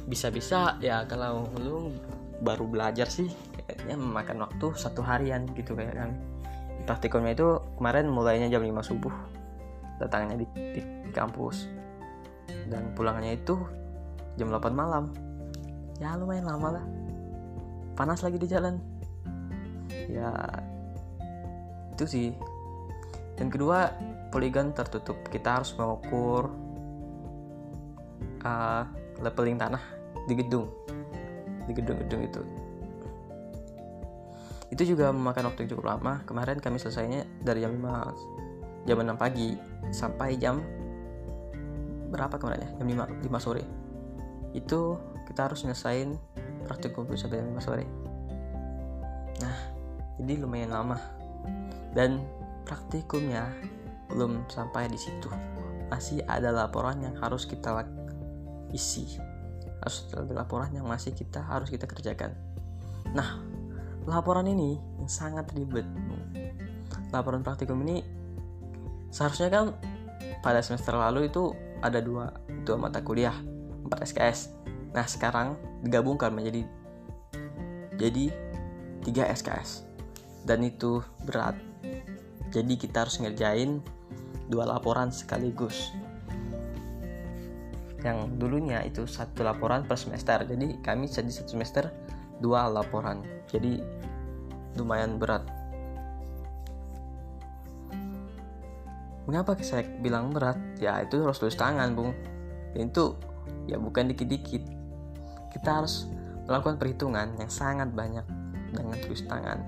Bisa-bisa 0.10 0.82
ya 0.82 1.06
kalau 1.06 1.46
lu 1.62 1.94
baru 2.42 2.66
belajar 2.66 3.06
sih 3.10 3.30
kayaknya 3.68 3.98
memakan 4.00 4.48
waktu 4.48 4.66
satu 4.78 5.02
harian 5.04 5.46
gitu 5.58 5.74
kayak 5.74 5.98
kan 5.98 6.12
praktikumnya 6.88 7.36
itu 7.36 7.60
kemarin 7.76 8.08
mulainya 8.08 8.48
jam 8.48 8.64
5 8.64 8.72
subuh. 8.80 9.12
Datangnya 10.00 10.40
di, 10.40 10.48
di, 10.56 10.82
kampus. 11.12 11.68
Dan 12.72 12.96
pulangnya 12.96 13.36
itu 13.36 13.60
jam 14.40 14.48
8 14.48 14.72
malam. 14.72 15.12
Ya 16.00 16.16
lumayan 16.16 16.48
lama 16.48 16.80
lah. 16.80 16.86
Panas 18.00 18.24
lagi 18.24 18.40
di 18.40 18.48
jalan. 18.48 18.80
Ya 20.08 20.32
itu 21.92 22.06
sih. 22.08 22.28
Dan 23.36 23.52
kedua 23.52 23.92
poligon 24.32 24.72
tertutup. 24.72 25.20
Kita 25.28 25.60
harus 25.60 25.76
mengukur 25.76 26.48
uh, 28.48 28.84
leveling 29.20 29.60
tanah 29.60 29.84
di 30.24 30.34
gedung. 30.40 30.72
Di 31.68 31.76
gedung-gedung 31.76 32.22
itu 32.24 32.67
itu 34.68 34.84
juga 34.84 35.16
memakan 35.16 35.52
waktu 35.52 35.64
yang 35.64 35.70
cukup 35.76 35.86
lama. 35.96 36.24
Kemarin 36.28 36.60
kami 36.60 36.76
selesainya 36.76 37.24
dari 37.40 37.64
jam 37.64 37.72
5 37.72 38.88
jam 38.88 38.98
6 39.04 39.20
pagi 39.20 39.56
sampai 39.92 40.40
jam 40.40 40.64
berapa 42.12 42.36
kemarin 42.40 42.68
ya? 42.68 42.70
Jam 42.80 42.88
5, 42.88 43.28
5 43.28 43.40
sore. 43.40 43.64
Itu 44.52 45.00
kita 45.28 45.48
harus 45.48 45.64
nyelesain 45.64 46.20
praktikum 46.68 47.08
sampai 47.16 47.40
jam 47.40 47.48
5 47.56 47.64
sore. 47.64 47.86
Nah 49.40 49.58
jadi 50.20 50.34
lumayan 50.44 50.76
lama. 50.76 51.00
Dan 51.96 52.24
praktikumnya 52.68 53.48
belum 54.12 54.52
sampai 54.52 54.92
di 54.92 55.00
situ. 55.00 55.32
Masih 55.88 56.20
ada 56.28 56.52
laporan 56.52 57.00
yang 57.00 57.16
harus 57.24 57.48
kita 57.48 57.72
isi. 58.76 59.16
Harus 59.80 60.12
ada 60.12 60.44
laporan 60.44 60.76
yang 60.76 60.84
masih 60.84 61.16
kita 61.16 61.40
harus 61.40 61.72
kita 61.72 61.88
kerjakan. 61.88 62.36
Nah 63.16 63.40
laporan 64.08 64.48
ini 64.48 64.80
yang 64.98 65.12
sangat 65.12 65.52
ribet. 65.54 65.86
Laporan 67.12 67.44
praktikum 67.44 67.84
ini 67.84 68.04
seharusnya 69.12 69.52
kan 69.52 69.76
pada 70.40 70.64
semester 70.64 70.96
lalu 70.96 71.28
itu 71.28 71.52
ada 71.84 72.00
dua 72.00 72.34
dua 72.66 72.76
mata 72.76 73.00
kuliah 73.00 73.34
4 73.88 73.94
SKS 74.04 74.52
nah 74.92 75.08
sekarang 75.08 75.56
digabungkan 75.86 76.34
menjadi 76.34 76.68
jadi 77.96 78.34
3 79.08 79.36
SKS 79.40 79.88
dan 80.48 80.64
itu 80.64 81.04
berat. 81.28 81.60
Jadi 82.56 82.80
kita 82.80 83.04
harus 83.04 83.20
ngerjain 83.20 83.84
dua 84.48 84.64
laporan 84.64 85.12
sekaligus. 85.12 85.92
Yang 88.00 88.40
dulunya 88.40 88.80
itu 88.88 89.04
satu 89.04 89.44
laporan 89.44 89.84
per 89.84 90.00
semester. 90.00 90.48
Jadi 90.48 90.80
kami 90.80 91.12
jadi 91.12 91.28
satu 91.28 91.60
semester 91.60 91.92
dua 92.40 92.72
laporan. 92.72 93.28
Jadi 93.52 93.84
lumayan 94.78 95.18
berat. 95.18 95.44
Mengapa 99.28 99.60
saya 99.60 99.84
bilang 100.00 100.32
berat? 100.32 100.56
Ya 100.80 101.04
itu 101.04 101.20
harus 101.20 101.36
tulis 101.36 101.60
tangan 101.60 101.92
bung. 101.98 102.16
Itu 102.72 103.20
ya 103.68 103.76
bukan 103.76 104.08
dikit-dikit. 104.14 104.64
Kita 105.52 105.84
harus 105.84 106.08
melakukan 106.48 106.80
perhitungan 106.80 107.36
yang 107.36 107.52
sangat 107.52 107.92
banyak 107.92 108.24
dengan 108.72 108.96
tulis 109.04 109.28
tangan. 109.28 109.60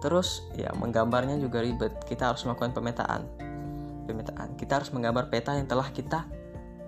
Terus 0.00 0.48
ya 0.56 0.72
menggambarnya 0.72 1.36
juga 1.36 1.60
ribet. 1.60 1.92
Kita 2.08 2.32
harus 2.32 2.48
melakukan 2.48 2.72
pemetaan. 2.72 3.28
Pemetaan. 4.08 4.56
Kita 4.56 4.80
harus 4.80 4.88
menggambar 4.96 5.28
peta 5.28 5.52
yang 5.52 5.68
telah 5.68 5.92
kita 5.92 6.24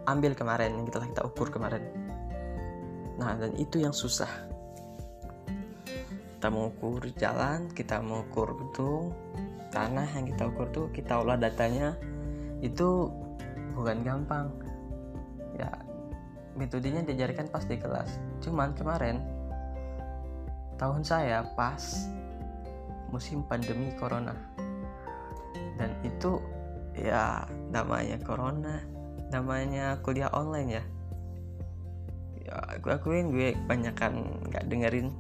ambil 0.09 0.33
kemarin 0.33 0.73
yang 0.81 0.89
telah 0.89 1.05
kita 1.05 1.23
ukur 1.29 1.53
kemarin. 1.53 1.85
Nah 3.21 3.37
dan 3.37 3.53
itu 3.61 3.77
yang 3.77 3.93
susah 3.93 4.52
kita 6.43 6.51
mengukur 6.51 7.07
jalan 7.23 7.71
kita 7.71 8.03
mengukur 8.03 8.59
gedung 8.59 9.15
tanah 9.71 10.11
yang 10.11 10.27
kita 10.27 10.51
ukur 10.51 10.67
tuh 10.75 10.87
kita 10.91 11.23
olah 11.23 11.39
datanya 11.39 11.95
itu 12.59 13.07
bukan 13.79 14.03
gampang. 14.03 14.51
Ya 15.55 15.71
metodenya 16.59 17.07
diajarkan 17.07 17.47
pas 17.47 17.63
di 17.63 17.79
kelas. 17.79 18.19
Cuman 18.43 18.75
kemarin 18.75 19.23
tahun 20.83 21.07
saya 21.07 21.47
pas 21.55 22.11
musim 23.15 23.47
pandemi 23.47 23.95
corona. 23.95 24.35
Dan 25.79 25.95
itu 26.03 26.43
ya 26.99 27.47
namanya 27.71 28.19
corona 28.19 28.83
namanya 29.31 29.95
kuliah 30.03 30.27
online 30.35 30.71
ya. 30.75 30.85
Ya 32.51 32.57
gue 32.83 32.91
akuin 32.99 33.31
gue 33.31 33.55
kebanyakan 33.55 34.43
nggak 34.51 34.67
dengerin 34.67 35.15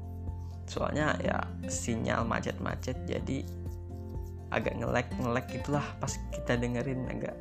soalnya 0.66 1.18
ya 1.20 1.38
sinyal 1.66 2.24
macet-macet 2.24 2.96
jadi 3.04 3.44
agak 4.52 4.76
ngelek 4.78 5.08
ngelek 5.16 5.46
itulah 5.56 5.84
pas 5.96 6.12
kita 6.30 6.60
dengerin 6.60 7.08
agak 7.08 7.36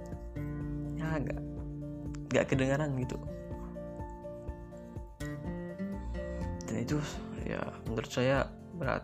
ya 0.96 1.08
agak 1.20 1.40
nggak 2.32 2.46
kedengaran 2.48 2.96
gitu. 2.96 3.18
Dan 6.66 6.76
itu 6.80 6.98
ya 7.44 7.60
menurut 7.84 8.08
saya 8.08 8.48
berat. 8.80 9.04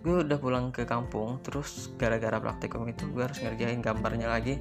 Gue 0.00 0.24
udah 0.24 0.38
pulang 0.40 0.72
ke 0.74 0.82
kampung 0.88 1.38
terus 1.44 1.92
gara-gara 1.94 2.40
praktikum 2.40 2.88
itu 2.90 3.06
gue 3.14 3.22
harus 3.22 3.38
ngerjain 3.38 3.78
gambarnya 3.78 4.26
lagi. 4.26 4.58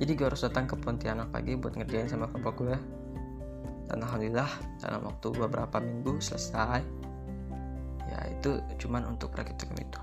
Jadi 0.00 0.10
gue 0.16 0.26
harus 0.32 0.40
datang 0.40 0.64
ke 0.64 0.80
Pontianak 0.80 1.28
lagi 1.32 1.56
buat 1.60 1.76
ngerjain 1.76 2.08
sama 2.08 2.32
kelompok 2.32 2.64
gue 2.64 2.76
dan 3.86 4.02
alhamdulillah 4.02 4.50
dalam 4.82 5.00
waktu 5.06 5.28
beberapa 5.34 5.78
minggu 5.78 6.18
selesai 6.18 6.82
ya 8.16 8.32
itu 8.32 8.50
cuman 8.80 9.04
untuk 9.12 9.28
praktikum 9.36 9.76
itu. 9.76 10.00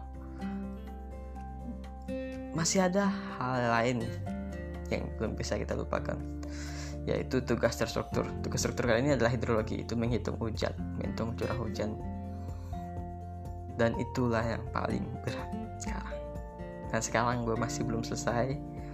Masih 2.53 2.85
ada 2.85 3.09
hal 3.41 3.73
lain 3.73 4.05
yang 4.93 5.09
belum 5.17 5.33
bisa 5.33 5.57
kita 5.57 5.73
lupakan 5.73 6.21
yaitu 7.09 7.41
tugas 7.41 7.75
terstruktur. 7.75 8.29
Tugas 8.45 8.61
struktur 8.63 8.87
kali 8.87 9.01
ini 9.03 9.17
adalah 9.17 9.33
hidrologi 9.33 9.81
itu 9.81 9.97
menghitung 9.97 10.37
hujan 10.37 10.71
menghitung 11.01 11.33
curah 11.33 11.57
hujan. 11.57 11.97
Dan 13.73 13.97
itulah 13.97 14.45
yang 14.45 14.61
paling 14.69 15.01
berat 15.25 15.49
sekarang. 15.81 16.17
Dan 16.93 17.01
sekarang 17.01 17.37
gue 17.41 17.57
masih 17.57 17.81
belum 17.81 18.05
selesai 18.05 18.53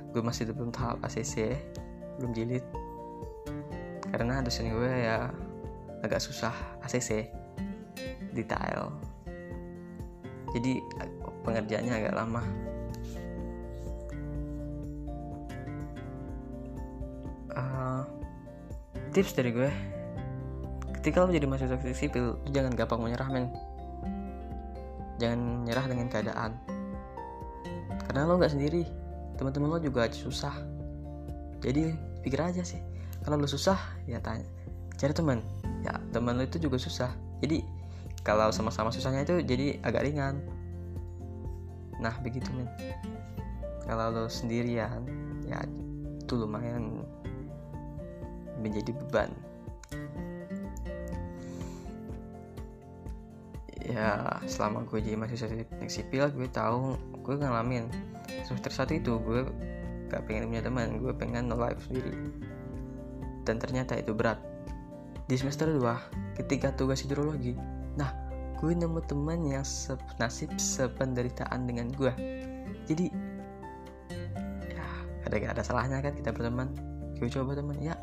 gue 0.09 0.25
masih 0.25 0.49
belum 0.49 0.73
tahap 0.73 0.97
ACC 1.05 1.59
belum 2.17 2.31
jilid. 2.31 2.65
Karena 4.09 4.41
dosen 4.41 4.71
gue 4.71 4.89
ya 5.05 5.29
agak 6.01 6.23
susah 6.23 6.55
ACC 6.81 7.27
detail 8.31 8.95
jadi 10.53 10.81
pengerjaannya 11.45 11.93
agak 11.93 12.13
lama. 12.17 12.41
Uh, 17.53 18.01
tips 19.13 19.33
dari 19.37 19.53
gue. 19.53 19.71
Ketika 20.99 21.23
lo 21.23 21.31
jadi 21.31 21.47
mahasiswa 21.47 21.79
sipil 21.95 22.35
jangan 22.51 22.73
gampang 22.75 22.99
menyerah 22.99 23.29
men. 23.29 23.47
Jangan 25.21 25.67
nyerah 25.67 25.85
dengan 25.87 26.07
keadaan. 26.11 26.51
Karena 28.09 28.25
lo 28.25 28.41
nggak 28.41 28.53
sendiri. 28.53 28.83
Teman-teman 29.37 29.69
lo 29.71 29.79
juga 29.79 30.09
susah. 30.11 30.53
Jadi 31.63 31.93
pikir 32.25 32.39
aja 32.41 32.63
sih. 32.65 32.81
Kalau 33.23 33.39
lo 33.39 33.47
susah 33.47 33.79
ya 34.09 34.19
tanya. 34.19 34.47
Cari 34.99 35.13
teman. 35.15 35.39
Ya 35.85 35.95
teman 36.11 36.35
lo 36.35 36.43
itu 36.43 36.59
juga 36.59 36.75
susah. 36.75 37.11
Jadi 37.39 37.63
kalau 38.29 38.53
sama-sama 38.53 38.93
susahnya 38.93 39.25
itu 39.25 39.41
jadi 39.41 39.81
agak 39.81 40.05
ringan. 40.05 40.37
Nah 41.97 42.13
begitu 42.21 42.45
men 42.53 42.69
kalau 43.89 44.13
lo 44.13 44.29
sendirian 44.29 45.01
ya 45.49 45.65
itu 45.65 46.33
lumayan 46.37 47.01
menjadi 48.61 48.93
beban. 48.93 49.33
Ya 53.81 54.37
selama 54.45 54.85
gue 54.85 55.01
jadi 55.01 55.17
mahasiswa 55.17 55.49
teknik 55.49 55.89
sipil 55.89 56.29
gue 56.29 56.45
tahu 56.53 56.93
gue 57.25 57.33
ngalamin 57.33 57.89
semester 58.45 58.69
satu 58.69 58.93
itu 58.93 59.17
gue 59.25 59.41
gak 60.13 60.29
pengen 60.29 60.53
punya 60.53 60.61
teman 60.61 61.01
gue 61.01 61.09
pengen 61.17 61.49
no 61.49 61.57
life 61.57 61.81
sendiri. 61.89 62.13
Dan 63.41 63.57
ternyata 63.57 63.97
itu 63.97 64.13
berat. 64.13 64.37
Di 65.25 65.33
semester 65.33 65.65
2 65.73 66.37
ketika 66.37 66.69
tugas 66.77 67.01
hidrologi 67.01 67.57
gue 68.59 68.71
nemu 68.75 68.99
teman 69.07 69.39
yang 69.47 69.63
senasib 69.63 70.51
sependeritaan 70.59 71.63
dengan 71.63 71.87
gue 71.95 72.11
jadi 72.89 73.07
ya 74.67 74.87
ada 75.29 75.35
gak 75.37 75.53
ada 75.55 75.63
salahnya 75.63 76.01
kan 76.01 76.17
kita 76.17 76.33
berteman? 76.33 76.73
Gue 77.21 77.29
coba 77.29 77.53
teman 77.53 77.77
ya. 77.77 77.93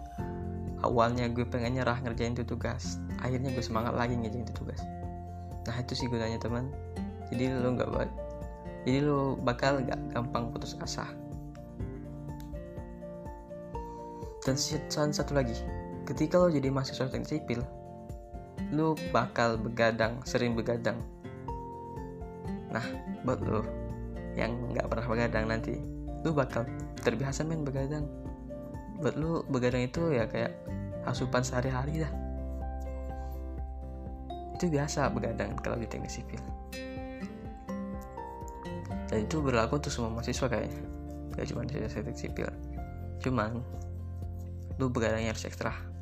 Awalnya 0.87 1.27
gue 1.33 1.43
pengen 1.43 1.81
nyerah 1.81 1.99
ngerjain 2.05 2.39
itu 2.39 2.47
tugas 2.47 3.03
akhirnya 3.19 3.51
gue 3.51 3.65
semangat 3.65 3.99
lagi 3.99 4.15
ngerjain 4.15 4.47
itu 4.47 4.55
tugas. 4.55 4.79
Nah 5.67 5.77
itu 5.83 5.99
sih 5.99 6.07
gunanya 6.07 6.39
teman. 6.39 6.71
Jadi 7.35 7.51
lo 7.51 7.75
nggak 7.75 7.91
jadi 8.87 9.03
lo 9.03 9.35
bakal 9.43 9.83
nggak 9.83 9.99
gampang 10.15 10.55
putus 10.55 10.79
asa. 10.79 11.11
Dan 14.47 14.55
satu 14.55 15.35
lagi 15.35 15.59
ketika 16.07 16.39
lo 16.39 16.47
jadi 16.47 16.71
mahasiswa 16.71 17.11
teknik 17.11 17.27
sipil 17.27 17.67
lo 18.75 18.99
bakal 19.15 19.61
begadang 19.61 20.23
sering 20.27 20.59
begadang. 20.59 20.99
Nah 22.73 22.83
buat 23.23 23.39
lo 23.43 23.63
yang 24.35 24.75
nggak 24.75 24.87
pernah 24.91 25.07
begadang 25.07 25.45
nanti 25.47 25.79
lo 26.27 26.35
bakal 26.35 26.67
terbiasa 26.99 27.47
main 27.47 27.63
begadang. 27.63 28.07
Buat 28.99 29.15
lo 29.15 29.47
begadang 29.47 29.87
itu 29.87 30.11
ya 30.11 30.27
kayak 30.27 30.51
asupan 31.07 31.47
sehari-hari 31.47 32.03
dah. 32.03 32.13
Itu 34.59 34.73
biasa 34.73 35.13
begadang 35.13 35.55
kalau 35.63 35.79
di 35.79 35.87
teknik 35.87 36.11
sipil. 36.11 36.41
Dan 39.07 39.23
itu 39.23 39.39
berlaku 39.39 39.79
untuk 39.79 39.93
semua 39.95 40.11
mahasiswa 40.11 40.51
kayaknya 40.51 40.83
gak 41.39 41.47
cuma 41.53 41.63
di 41.63 41.79
teknik 41.79 42.19
sipil. 42.19 42.49
Cuman 43.23 43.63
lu 44.77 44.91
begadangnya 44.91 45.31
harus 45.31 45.47
ekstra 45.47 45.96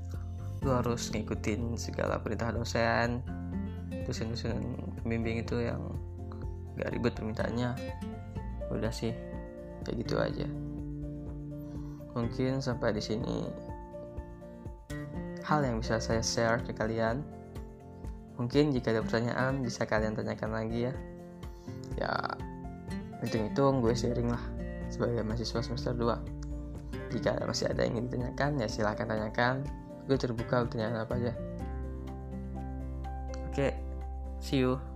lu 0.64 0.72
harus 0.72 1.12
ngikutin 1.12 1.77
segala 1.77 2.16
perintah 2.18 2.50
dosen 2.50 3.20
dosen-dosen 4.09 4.81
pembimbing 5.05 5.44
itu 5.44 5.61
yang 5.61 5.81
gak 6.81 6.90
ribet 6.90 7.12
permintaannya 7.14 7.77
udah 8.72 8.92
sih 8.92 9.12
kayak 9.85 9.96
gitu 10.03 10.16
aja 10.18 10.48
mungkin 12.16 12.64
sampai 12.64 12.96
di 12.96 13.03
sini 13.05 13.53
hal 15.44 15.61
yang 15.61 15.79
bisa 15.85 16.00
saya 16.00 16.24
share 16.24 16.64
ke 16.64 16.72
kalian 16.72 17.20
Mungkin 18.35 18.74
jika 18.74 18.90
ada 18.90 19.03
pertanyaan 19.03 19.62
bisa 19.62 19.87
kalian 19.87 20.18
tanyakan 20.18 20.50
lagi 20.50 20.90
ya. 20.90 20.94
Ya, 21.94 22.11
hitung-hitung 23.22 23.79
gue 23.79 23.94
sharing 23.94 24.27
lah 24.27 24.42
sebagai 24.90 25.22
mahasiswa 25.22 25.62
semester 25.62 25.94
2. 25.94 27.14
Jika 27.14 27.38
masih 27.46 27.70
ada 27.70 27.87
yang 27.87 27.94
ingin 27.98 28.11
ditanyakan 28.11 28.59
ya 28.59 28.66
silahkan 28.66 29.07
tanyakan. 29.07 29.62
Gue 30.05 30.17
terbuka 30.21 30.64
pertanyaan 30.69 31.05
apa 31.05 31.12
aja. 31.17 31.33
Oke, 33.49 33.73
see 34.43 34.61
you. 34.61 34.94